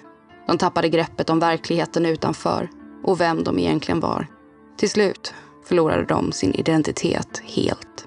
De 0.46 0.58
tappade 0.58 0.88
greppet 0.88 1.30
om 1.30 1.38
verkligheten 1.38 2.06
utanför 2.06 2.68
och 3.04 3.20
vem 3.20 3.44
de 3.44 3.58
egentligen 3.58 4.00
var. 4.00 4.26
Till 4.76 4.90
slut 4.90 5.34
förlorade 5.64 6.04
de 6.04 6.32
sin 6.32 6.54
identitet 6.54 7.42
helt. 7.44 8.06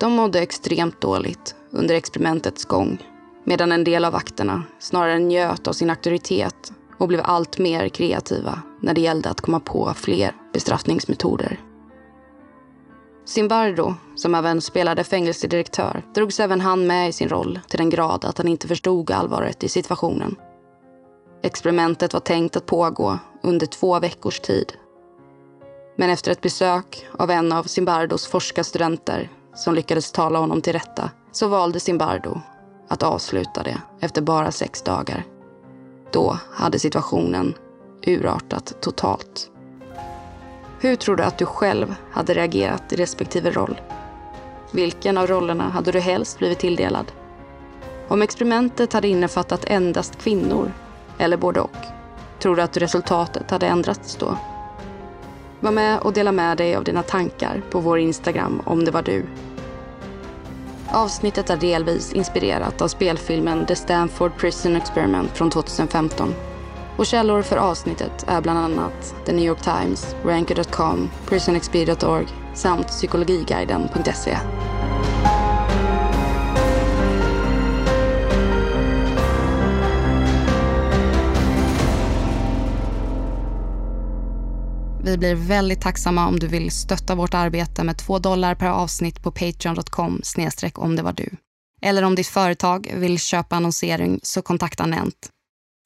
De 0.00 0.12
mådde 0.12 0.40
extremt 0.40 1.00
dåligt 1.00 1.54
under 1.70 1.94
experimentets 1.94 2.64
gång 2.64 3.02
medan 3.48 3.72
en 3.72 3.84
del 3.84 4.04
av 4.04 4.12
vakterna 4.12 4.62
snarare 4.78 5.18
njöt 5.18 5.68
av 5.68 5.72
sin 5.72 5.90
auktoritet 5.90 6.72
och 6.98 7.08
blev 7.08 7.20
allt 7.24 7.58
mer 7.58 7.88
kreativa 7.88 8.62
när 8.80 8.94
det 8.94 9.00
gällde 9.00 9.30
att 9.30 9.40
komma 9.40 9.60
på 9.60 9.92
fler 9.96 10.32
bestraffningsmetoder. 10.52 11.60
Zimbardo, 13.24 13.94
som 14.14 14.34
även 14.34 14.60
spelade 14.60 15.04
fängelsedirektör, 15.04 16.02
drogs 16.14 16.40
även 16.40 16.60
han 16.60 16.86
med 16.86 17.08
i 17.08 17.12
sin 17.12 17.28
roll 17.28 17.60
till 17.68 17.78
den 17.78 17.90
grad 17.90 18.24
att 18.24 18.38
han 18.38 18.48
inte 18.48 18.68
förstod 18.68 19.10
allvaret 19.10 19.64
i 19.64 19.68
situationen. 19.68 20.36
Experimentet 21.42 22.12
var 22.12 22.20
tänkt 22.20 22.56
att 22.56 22.66
pågå 22.66 23.18
under 23.42 23.66
två 23.66 24.00
veckors 24.00 24.40
tid. 24.40 24.72
Men 25.96 26.10
efter 26.10 26.32
ett 26.32 26.40
besök 26.40 27.06
av 27.18 27.30
en 27.30 27.52
av 27.52 27.64
Zimbardos 27.64 28.26
forskarstudenter 28.26 29.30
som 29.54 29.74
lyckades 29.74 30.12
tala 30.12 30.38
honom 30.38 30.60
till 30.60 30.72
rätta 30.72 31.10
så 31.32 31.48
valde 31.48 31.80
Zimbardo 31.80 32.40
att 32.88 33.02
avsluta 33.02 33.62
det 33.62 33.80
efter 34.00 34.22
bara 34.22 34.52
sex 34.52 34.82
dagar. 34.82 35.24
Då 36.12 36.38
hade 36.50 36.78
situationen 36.78 37.54
urartat 38.06 38.74
totalt. 38.80 39.50
Hur 40.80 40.96
tror 40.96 41.16
du 41.16 41.22
att 41.22 41.38
du 41.38 41.46
själv 41.46 41.94
hade 42.10 42.34
reagerat 42.34 42.92
i 42.92 42.96
respektive 42.96 43.50
roll? 43.50 43.80
Vilken 44.72 45.18
av 45.18 45.26
rollerna 45.26 45.68
hade 45.68 45.92
du 45.92 46.00
helst 46.00 46.38
blivit 46.38 46.58
tilldelad? 46.58 47.12
Om 48.08 48.22
experimentet 48.22 48.92
hade 48.92 49.08
innefattat 49.08 49.64
endast 49.64 50.18
kvinnor, 50.18 50.72
eller 51.18 51.36
både 51.36 51.60
och, 51.60 51.76
tror 52.38 52.56
du 52.56 52.62
att 52.62 52.76
resultatet 52.76 53.50
hade 53.50 53.66
ändrats 53.66 54.16
då? 54.16 54.38
Var 55.60 55.70
med 55.70 56.00
och 56.00 56.12
dela 56.12 56.32
med 56.32 56.56
dig 56.56 56.76
av 56.76 56.84
dina 56.84 57.02
tankar 57.02 57.62
på 57.70 57.80
vår 57.80 57.98
Instagram 57.98 58.62
om 58.64 58.84
det 58.84 58.90
var 58.90 59.02
du. 59.02 59.26
Avsnittet 60.92 61.50
är 61.50 61.56
delvis 61.56 62.12
inspirerat 62.12 62.82
av 62.82 62.88
spelfilmen 62.88 63.66
The 63.66 63.76
Stanford 63.76 64.36
Prison 64.36 64.76
Experiment 64.76 65.30
från 65.30 65.50
2015 65.50 66.34
och 66.96 67.06
källor 67.06 67.42
för 67.42 67.56
avsnittet 67.56 68.24
är 68.28 68.40
bland 68.40 68.58
annat 68.58 69.14
The 69.26 69.32
New 69.32 69.44
York 69.44 69.62
Times, 69.62 70.16
Ranker.com, 70.24 71.10
PrisonXP.org 71.26 72.26
samt 72.54 72.86
psykologiguiden.se. 72.86 74.38
Vi 85.08 85.18
blir 85.18 85.34
väldigt 85.34 85.80
tacksamma 85.80 86.28
om 86.28 86.38
du 86.38 86.46
vill 86.46 86.70
stötta 86.70 87.14
vårt 87.14 87.34
arbete 87.34 87.84
med 87.84 87.98
2 87.98 88.18
dollar 88.18 88.54
per 88.54 88.66
avsnitt 88.66 89.22
på 89.22 89.30
patreon.com 89.30 90.20
snedstreck 90.22 90.78
om 90.78 90.96
det 90.96 91.02
var 91.02 91.12
du. 91.12 91.30
Eller 91.82 92.02
om 92.02 92.14
ditt 92.14 92.26
företag 92.26 92.92
vill 92.94 93.18
köpa 93.18 93.56
annonsering 93.56 94.20
så 94.22 94.42
kontakta 94.42 94.86
Nent 94.86 95.28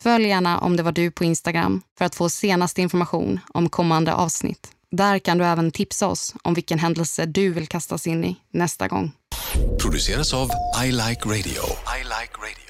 Följ 0.02 0.28
gärna 0.28 0.58
om 0.58 0.76
det 0.76 0.82
var 0.82 0.92
du 0.92 1.10
på 1.10 1.24
Instagram 1.24 1.82
för 1.98 2.04
att 2.04 2.14
få 2.14 2.28
senaste 2.28 2.82
information 2.82 3.40
om 3.54 3.68
kommande 3.68 4.14
avsnitt. 4.14 4.68
Där 4.90 5.18
kan 5.18 5.38
du 5.38 5.44
även 5.44 5.70
tipsa 5.70 6.06
oss 6.08 6.34
om 6.42 6.54
vilken 6.54 6.78
händelse 6.78 7.26
du 7.26 7.52
vill 7.52 7.66
kastas 7.66 8.06
in 8.06 8.24
i 8.24 8.36
nästa 8.50 8.88
gång. 8.88 9.12
Produceras 9.82 10.34
av 10.34 10.50
I 10.84 10.92
Like 10.92 11.24
Radio. 11.24 11.62
I 11.98 12.02
like 12.02 12.34
radio. 12.38 12.61